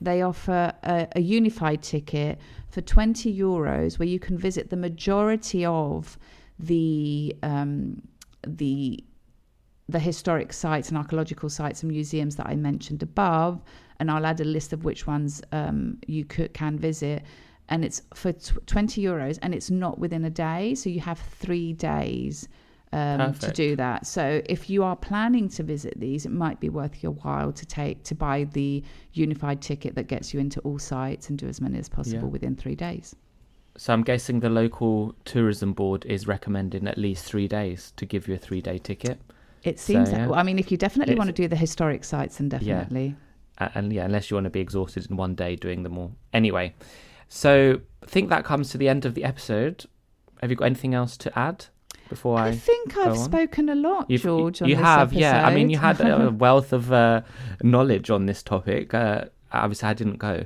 they 0.00 0.22
offer 0.22 0.72
a, 0.84 1.08
a 1.16 1.20
unified 1.20 1.82
ticket 1.82 2.38
for 2.68 2.80
20 2.82 3.34
euros 3.36 3.98
where 3.98 4.06
you 4.06 4.18
can 4.20 4.36
visit 4.38 4.70
the 4.70 4.76
majority 4.76 5.64
of 5.64 6.18
the 6.58 7.36
um, 7.42 8.02
the 8.46 9.02
the 9.88 9.98
historic 10.00 10.52
sites 10.52 10.88
and 10.88 10.98
archaeological 10.98 11.48
sites 11.48 11.82
and 11.82 11.92
museums 11.92 12.36
that 12.36 12.46
I 12.48 12.56
mentioned 12.56 13.02
above, 13.02 13.62
and 14.00 14.10
I'll 14.10 14.26
add 14.26 14.40
a 14.40 14.44
list 14.44 14.72
of 14.72 14.84
which 14.84 15.06
ones 15.06 15.42
um, 15.52 15.98
you 16.06 16.24
could, 16.24 16.52
can 16.54 16.76
visit. 16.78 17.22
And 17.68 17.84
it's 17.84 18.02
for 18.14 18.32
tw- 18.32 18.64
20 18.66 19.00
euros, 19.02 19.38
and 19.42 19.54
it's 19.54 19.70
not 19.70 19.98
within 19.98 20.24
a 20.24 20.30
day, 20.30 20.74
so 20.74 20.90
you 20.90 21.00
have 21.00 21.18
three 21.18 21.72
days 21.72 22.48
um, 22.92 23.34
to 23.34 23.50
do 23.52 23.76
that. 23.76 24.06
So 24.06 24.40
if 24.46 24.68
you 24.70 24.82
are 24.82 24.96
planning 24.96 25.48
to 25.50 25.62
visit 25.62 25.98
these, 25.98 26.26
it 26.26 26.32
might 26.32 26.58
be 26.60 26.68
worth 26.68 27.02
your 27.02 27.12
while 27.12 27.52
to 27.52 27.66
take 27.66 28.02
to 28.04 28.14
buy 28.14 28.44
the 28.44 28.82
unified 29.12 29.60
ticket 29.60 29.94
that 29.96 30.06
gets 30.08 30.32
you 30.34 30.40
into 30.40 30.60
all 30.60 30.78
sites 30.78 31.28
and 31.28 31.38
do 31.38 31.46
as 31.46 31.60
many 31.60 31.78
as 31.78 31.88
possible 31.88 32.26
Yeah. 32.26 32.32
within 32.32 32.56
three 32.56 32.76
days. 32.76 33.14
So 33.78 33.92
I'm 33.92 34.02
guessing 34.02 34.40
the 34.40 34.48
local 34.50 35.14
tourism 35.24 35.72
board 35.72 36.04
is 36.06 36.26
recommending 36.26 36.86
at 36.88 36.96
least 36.98 37.24
three 37.24 37.46
days 37.48 37.92
to 37.96 38.06
give 38.06 38.26
you 38.28 38.34
a 38.34 38.38
three 38.38 38.60
day 38.60 38.78
ticket. 38.78 39.20
It 39.64 39.78
seems. 39.80 40.12
yeah. 40.12 40.26
well, 40.28 40.38
I 40.38 40.42
mean, 40.44 40.58
if 40.58 40.70
you 40.70 40.76
definitely 40.78 41.12
It's- 41.14 41.18
want 41.26 41.34
to 41.34 41.42
do 41.42 41.48
the 41.48 41.56
historic 41.56 42.04
sites, 42.04 42.38
then 42.38 42.48
definitely. 42.48 43.16
A- 43.58 43.70
And 43.74 43.92
yeah, 43.92 44.04
unless 44.04 44.30
you 44.30 44.36
want 44.36 44.44
to 44.44 44.50
be 44.50 44.60
exhausted 44.60 45.10
in 45.10 45.16
one 45.16 45.34
day 45.34 45.56
doing 45.56 45.82
them 45.82 45.98
all. 45.98 46.12
Anyway, 46.32 46.74
so 47.28 47.80
I 48.02 48.06
think 48.06 48.28
that 48.30 48.44
comes 48.44 48.70
to 48.70 48.78
the 48.78 48.88
end 48.88 49.04
of 49.04 49.14
the 49.14 49.24
episode. 49.24 49.84
Have 50.40 50.50
you 50.50 50.56
got 50.56 50.66
anything 50.66 50.94
else 50.94 51.16
to 51.18 51.38
add 51.38 51.66
before 52.08 52.38
I? 52.38 52.48
I 52.48 52.52
think 52.54 52.96
I've 52.96 53.12
on? 53.12 53.16
spoken 53.18 53.68
a 53.68 53.74
lot, 53.74 54.10
You've- 54.10 54.22
George. 54.22 54.62
On 54.62 54.68
you 54.68 54.76
have, 54.76 55.12
yeah. 55.12 55.46
I 55.46 55.54
mean, 55.54 55.70
you 55.70 55.78
had 55.78 56.00
a 56.00 56.30
wealth 56.38 56.72
of 56.72 56.92
uh, 56.92 57.22
knowledge 57.62 58.10
on 58.10 58.26
this 58.26 58.42
topic. 58.42 58.94
Uh, 58.94 59.24
obviously, 59.52 59.88
I 59.88 59.94
didn't 59.94 60.18
go, 60.18 60.44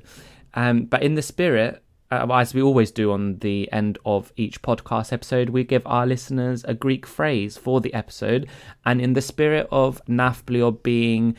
um, 0.55 0.85
but 0.85 1.03
in 1.03 1.15
the 1.15 1.23
spirit, 1.23 1.83
uh, 2.11 2.27
as 2.33 2.55
we 2.55 2.63
always 2.63 2.91
do 2.91 3.13
on 3.13 3.39
the 3.39 3.71
end 3.73 3.99
of 4.05 4.33
each 4.37 4.63
podcast 4.63 5.13
episode, 5.13 5.51
we 5.51 5.65
give 5.65 5.87
our 5.87 6.07
listeners 6.07 6.65
a 6.65 6.75
Greek 6.75 7.07
phrase 7.07 7.57
for 7.57 7.81
the 7.81 7.95
episode, 7.95 8.49
and 8.85 9.01
in 9.01 9.13
the 9.13 9.23
spirit 9.23 9.69
of 9.71 10.05
Nafplio 10.07 10.83
being 10.83 11.37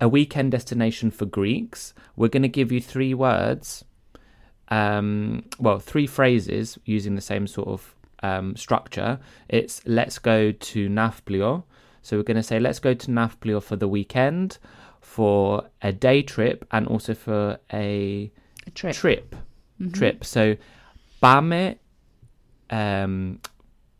a 0.00 0.08
weekend 0.08 0.52
destination 0.52 1.10
for 1.10 1.26
Greeks, 1.26 1.92
we're 2.16 2.28
going 2.28 2.42
to 2.42 2.48
give 2.48 2.70
you 2.72 2.80
three 2.80 3.14
words. 3.14 3.84
Um, 4.68 5.44
well, 5.58 5.78
three 5.78 6.06
phrases 6.06 6.78
using 6.84 7.14
the 7.14 7.20
same 7.22 7.46
sort 7.46 7.68
of 7.68 7.94
um, 8.22 8.54
structure, 8.56 9.18
it's 9.48 9.80
let's 9.86 10.18
go 10.18 10.52
to 10.52 10.88
Nafplio. 10.88 11.64
So 12.02 12.16
we're 12.16 12.22
going 12.22 12.36
to 12.36 12.42
say 12.42 12.60
let's 12.60 12.78
go 12.78 12.94
to 12.94 13.08
Nafplio 13.08 13.62
for 13.62 13.76
the 13.76 13.88
weekend, 13.88 14.58
for 15.00 15.64
a 15.82 15.92
day 15.92 16.22
trip, 16.22 16.66
and 16.70 16.86
also 16.86 17.14
for 17.14 17.58
a 17.72 18.30
A 18.66 18.70
trip. 18.70 18.94
trip. 18.94 19.34
mm-hmm. 19.80 19.98
trip. 19.98 20.18
So 20.32 20.54
πάμε, 21.18 21.78
um, 22.70 23.36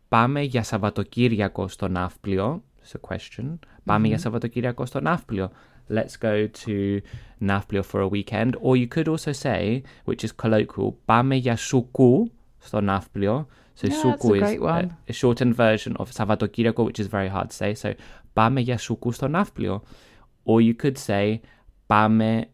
πάμε 0.09 0.41
για 0.41 0.63
Σαββατοκύριακο 0.63 1.67
στο 1.67 1.87
Ναύπλιο. 1.87 2.63
It's 2.83 2.95
a 3.01 3.15
question. 3.15 3.57
Πάμε 3.83 4.07
για 4.07 4.17
Σαββατοκύριακο 4.17 4.85
στο 4.85 4.99
Ναύπλιο. 4.99 5.51
Let's 5.89 6.17
go 6.21 6.47
to 6.65 6.97
Ναύπλιο 7.37 7.83
for 7.91 8.01
a 8.01 8.07
weekend. 8.07 8.51
Or 8.61 8.75
you 8.75 8.87
could 8.87 9.07
also 9.07 9.31
say, 9.31 9.81
which 10.05 10.23
is 10.23 10.31
colloquial, 10.43 10.93
πάμε 11.05 11.35
για 11.35 11.55
Σουκού 11.55 12.31
στο 12.59 12.81
Ναύπλιο. 12.81 13.47
So 13.75 13.87
yeah, 13.87 13.91
Σουκού 13.91 14.33
is 14.33 14.41
a, 15.07 15.13
shortened 15.13 15.55
version 15.55 15.93
of 15.97 16.05
Σαββατοκύριακο, 16.09 16.83
which 16.83 16.99
is 16.99 17.07
very 17.07 17.29
hard 17.29 17.47
to 17.47 17.55
say. 17.57 17.73
So 17.81 17.93
πάμε 18.33 18.59
για 18.59 18.77
Σουκού 18.77 19.11
στο 19.11 19.27
Ναύπλιο. 19.27 19.81
Or 20.45 20.61
you 20.61 20.73
could 20.83 20.97
say, 21.07 21.37
πάμε, 21.85 22.49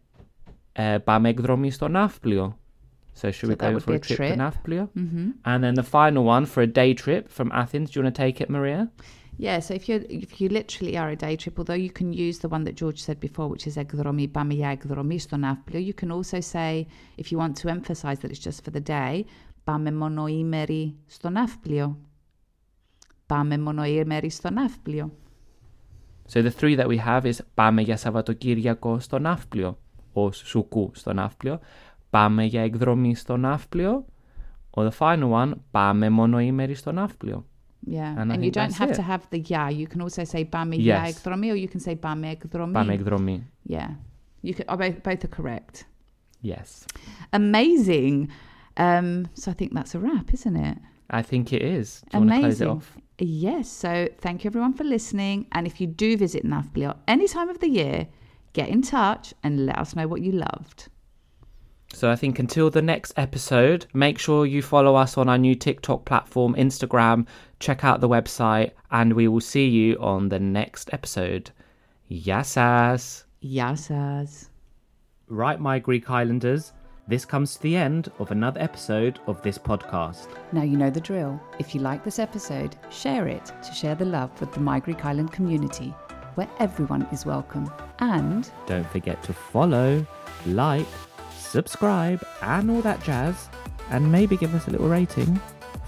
ε, 0.72 0.98
πάμε 0.98 1.28
εκδρομή 1.28 1.70
στο 1.70 1.88
Ναύπλιο. 1.88 2.58
So 3.15 3.31
should 3.31 3.49
we 3.49 3.55
So 3.55 3.59
that 3.61 3.67
go 3.69 3.73
would 3.75 3.83
for 3.83 3.91
be 3.91 3.93
a 3.93 3.97
a 3.97 4.07
trip, 4.07 4.17
trip. 4.17 4.31
to 4.33 4.37
Nafplio? 4.43 4.83
Mm-hmm. 4.97 5.27
And 5.45 5.59
then 5.63 5.75
the 5.75 5.83
final 5.99 6.23
one 6.35 6.45
for 6.45 6.61
a 6.61 6.71
day 6.81 6.93
trip 7.03 7.23
from 7.37 7.51
Athens. 7.51 7.85
Do 7.91 7.93
you 7.99 8.03
want 8.03 8.15
to 8.15 8.21
take 8.25 8.37
it, 8.43 8.49
Maria? 8.49 8.81
Yeah, 9.47 9.59
so 9.65 9.73
if 9.79 9.83
you 9.89 9.95
if 10.23 10.31
you 10.39 10.47
literally 10.59 10.97
are 11.01 11.09
a 11.09 11.15
day 11.15 11.35
trip, 11.41 11.55
although 11.59 11.81
you 11.87 11.91
can 11.99 12.09
use 12.27 12.37
the 12.43 12.49
one 12.55 12.63
that 12.65 12.75
George 12.81 12.99
said 13.07 13.19
before, 13.27 13.47
which 13.53 13.65
is 13.67 13.75
ekdromi, 13.77 14.27
πάμε 14.31 14.53
για 14.53 14.69
εκδρομή 14.69 15.19
στο 15.19 15.37
Ναύπλιο, 15.37 15.79
you 15.87 16.03
can 16.03 16.11
also 16.11 16.39
say, 16.39 16.85
if 17.17 17.31
you 17.31 17.37
want 17.37 17.55
to 17.61 17.69
emphasize 17.69 18.19
that 18.19 18.31
it's 18.31 18.43
just 18.49 18.63
for 18.63 18.71
the 18.71 18.83
day, 18.89 19.23
πάμε 19.63 19.91
μονοήμερη 19.91 20.95
στο 21.05 21.29
Ναύπλιο. 21.29 21.97
Πάμε 23.25 23.57
μονοήμερη 23.57 24.29
στο 24.29 24.49
Ναύπλιο. 24.51 25.11
So 26.33 26.41
the 26.41 26.51
three 26.51 26.75
that 26.77 26.87
we 26.87 26.97
have 26.97 27.25
is 27.25 27.37
πάμε 27.53 27.81
για 27.81 27.97
Σαββατοκύριακο 27.97 28.99
στο 28.99 29.19
Ναύπλιο. 29.19 29.77
Or 30.13 30.33
σουκού 30.33 30.91
στο 30.93 31.13
Ναύπλιο. 31.13 31.59
πάμε 32.16 32.44
για 32.44 32.62
εκδρομή 32.62 33.14
στο 33.14 33.36
ναύπλιο. 33.36 34.04
Or 34.70 34.88
the 34.88 34.98
final 34.98 35.30
one, 35.30 35.52
πάμε 35.70 36.10
μονοήμερη 36.10 36.74
στο 36.74 36.92
ναύπλιο. 36.92 37.46
Yeah, 37.86 38.16
and, 38.18 38.32
and 38.32 38.44
you 38.44 38.50
don't 38.50 38.72
have 38.72 38.90
it. 38.90 38.96
to 38.96 39.02
have 39.02 39.22
the 39.30 39.40
ya. 39.48 39.68
You 39.68 39.86
can 39.86 40.00
also 40.00 40.24
say 40.24 40.44
πάμε 40.44 40.74
yes. 40.74 40.80
για 40.80 41.04
εκδρομή 41.06 41.50
or 41.50 41.68
you 41.68 41.76
can 41.76 41.88
say 41.88 41.96
πάμε 42.00 42.28
εκδρομή. 42.28 42.72
Πάμε 42.72 42.92
εκδρομή. 42.92 43.46
Yeah, 43.68 43.88
you 44.42 44.54
can, 44.54 44.64
oh, 44.68 44.76
both, 44.76 45.02
both 45.02 45.24
are 45.24 45.34
correct. 45.40 45.84
Yes. 46.42 46.68
Amazing. 47.32 48.16
Um, 48.76 49.08
so 49.40 49.50
I 49.50 49.54
think 49.54 49.70
that's 49.78 49.94
a 49.94 50.00
wrap, 50.04 50.26
isn't 50.38 50.56
it? 50.70 50.78
I 51.18 51.22
think 51.30 51.44
it 51.52 51.62
is. 51.78 51.88
Do 52.10 52.18
Amazing. 52.18 52.42
close 52.42 52.60
it 52.60 52.68
off? 52.74 52.88
Yes. 53.44 53.66
So 53.84 53.92
thank 54.24 54.36
you 54.42 54.48
everyone 54.50 54.74
for 54.80 54.86
listening. 54.96 55.36
And 55.54 55.62
if 55.70 55.74
you 55.80 55.86
do 56.04 56.10
visit 56.26 56.42
Nafplio 56.54 56.90
any 57.14 57.26
time 57.36 57.50
of 57.54 57.58
the 57.64 57.70
year, 57.80 57.98
get 58.58 58.68
in 58.74 58.82
touch 58.96 59.24
and 59.44 59.52
let 59.68 59.78
us 59.82 59.90
know 59.96 60.06
what 60.12 60.20
you 60.26 60.32
loved. 60.48 60.78
So 61.92 62.10
I 62.10 62.16
think 62.16 62.38
until 62.38 62.68
the 62.68 62.82
next 62.82 63.14
episode, 63.16 63.86
make 63.94 64.18
sure 64.18 64.44
you 64.44 64.60
follow 64.60 64.96
us 64.96 65.16
on 65.16 65.28
our 65.28 65.38
new 65.38 65.54
TikTok 65.54 66.04
platform, 66.04 66.54
Instagram, 66.54 67.26
check 67.58 67.84
out 67.84 68.00
the 68.00 68.08
website, 68.08 68.72
and 68.90 69.14
we 69.14 69.28
will 69.28 69.40
see 69.40 69.66
you 69.66 69.96
on 69.98 70.28
the 70.28 70.38
next 70.38 70.90
episode. 70.92 71.50
Yassas! 72.10 73.24
Yassas. 73.42 74.48
Right, 75.28 75.58
my 75.58 75.78
Greek 75.78 76.10
Islanders, 76.10 76.72
this 77.08 77.24
comes 77.24 77.54
to 77.54 77.62
the 77.62 77.76
end 77.76 78.10
of 78.18 78.30
another 78.30 78.60
episode 78.60 79.20
of 79.26 79.40
this 79.42 79.58
podcast. 79.58 80.26
Now 80.52 80.62
you 80.62 80.76
know 80.76 80.90
the 80.90 81.00
drill. 81.00 81.40
If 81.58 81.74
you 81.74 81.80
like 81.80 82.04
this 82.04 82.18
episode, 82.18 82.76
share 82.90 83.28
it 83.28 83.46
to 83.62 83.72
share 83.72 83.94
the 83.94 84.04
love 84.04 84.38
with 84.40 84.52
the 84.52 84.60
My 84.60 84.80
Greek 84.80 85.04
Island 85.04 85.32
community, 85.32 85.94
where 86.34 86.48
everyone 86.58 87.06
is 87.12 87.24
welcome. 87.24 87.70
And 88.00 88.50
Don't 88.66 88.88
forget 88.90 89.22
to 89.22 89.32
follow, 89.32 90.04
like, 90.46 90.86
subscribe, 91.56 92.22
and 92.42 92.70
all 92.70 92.82
that 92.82 93.02
jazz, 93.02 93.48
and 93.88 94.12
maybe 94.12 94.36
give 94.36 94.54
us 94.54 94.68
a 94.68 94.70
little 94.70 94.90
rating 94.90 95.40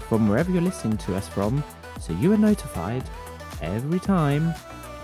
from 0.07 0.27
wherever 0.27 0.49
you're 0.51 0.63
listening 0.63 0.97
to 0.97 1.15
us 1.15 1.29
from 1.29 1.63
so 1.99 2.11
you 2.13 2.33
are 2.33 2.37
notified 2.37 3.03
every 3.61 3.99
time 3.99 4.51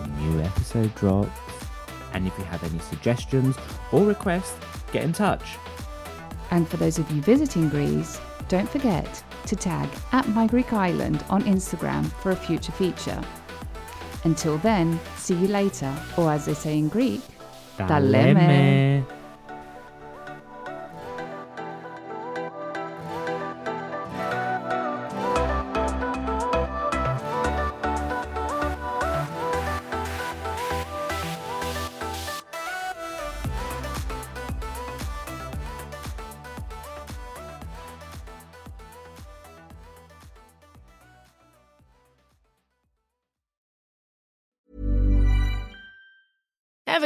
a 0.02 0.08
new 0.22 0.42
episode 0.42 0.92
drops. 0.96 1.30
And 2.14 2.26
if 2.26 2.36
you 2.40 2.46
have 2.46 2.64
any 2.64 2.80
suggestions 2.80 3.56
or 3.92 4.06
requests, 4.06 4.58
get 4.92 5.04
in 5.04 5.14
touch. 5.14 5.46
And 6.50 6.68
for 6.68 6.78
those 6.78 6.98
of 6.98 7.12
you 7.12 7.22
visiting 7.22 7.70
Greece, 7.70 8.20
don't 8.48 8.68
forget 8.68 9.24
to 9.46 9.56
tag 9.56 9.88
at 10.14 10.28
My 10.30 10.48
Greek 10.48 10.74
Island 10.74 11.24
on 11.30 11.44
Instagram 11.44 12.06
for 12.22 12.32
a 12.32 12.36
future 12.36 12.72
feature. 12.72 13.22
Until 14.24 14.58
then, 14.58 15.00
see 15.18 15.36
you 15.36 15.48
later, 15.48 15.94
or 16.18 16.32
as 16.32 16.46
they 16.46 16.56
say 16.56 16.80
in 16.80 16.90
Greek, 16.90 17.22
Τα 17.78 18.00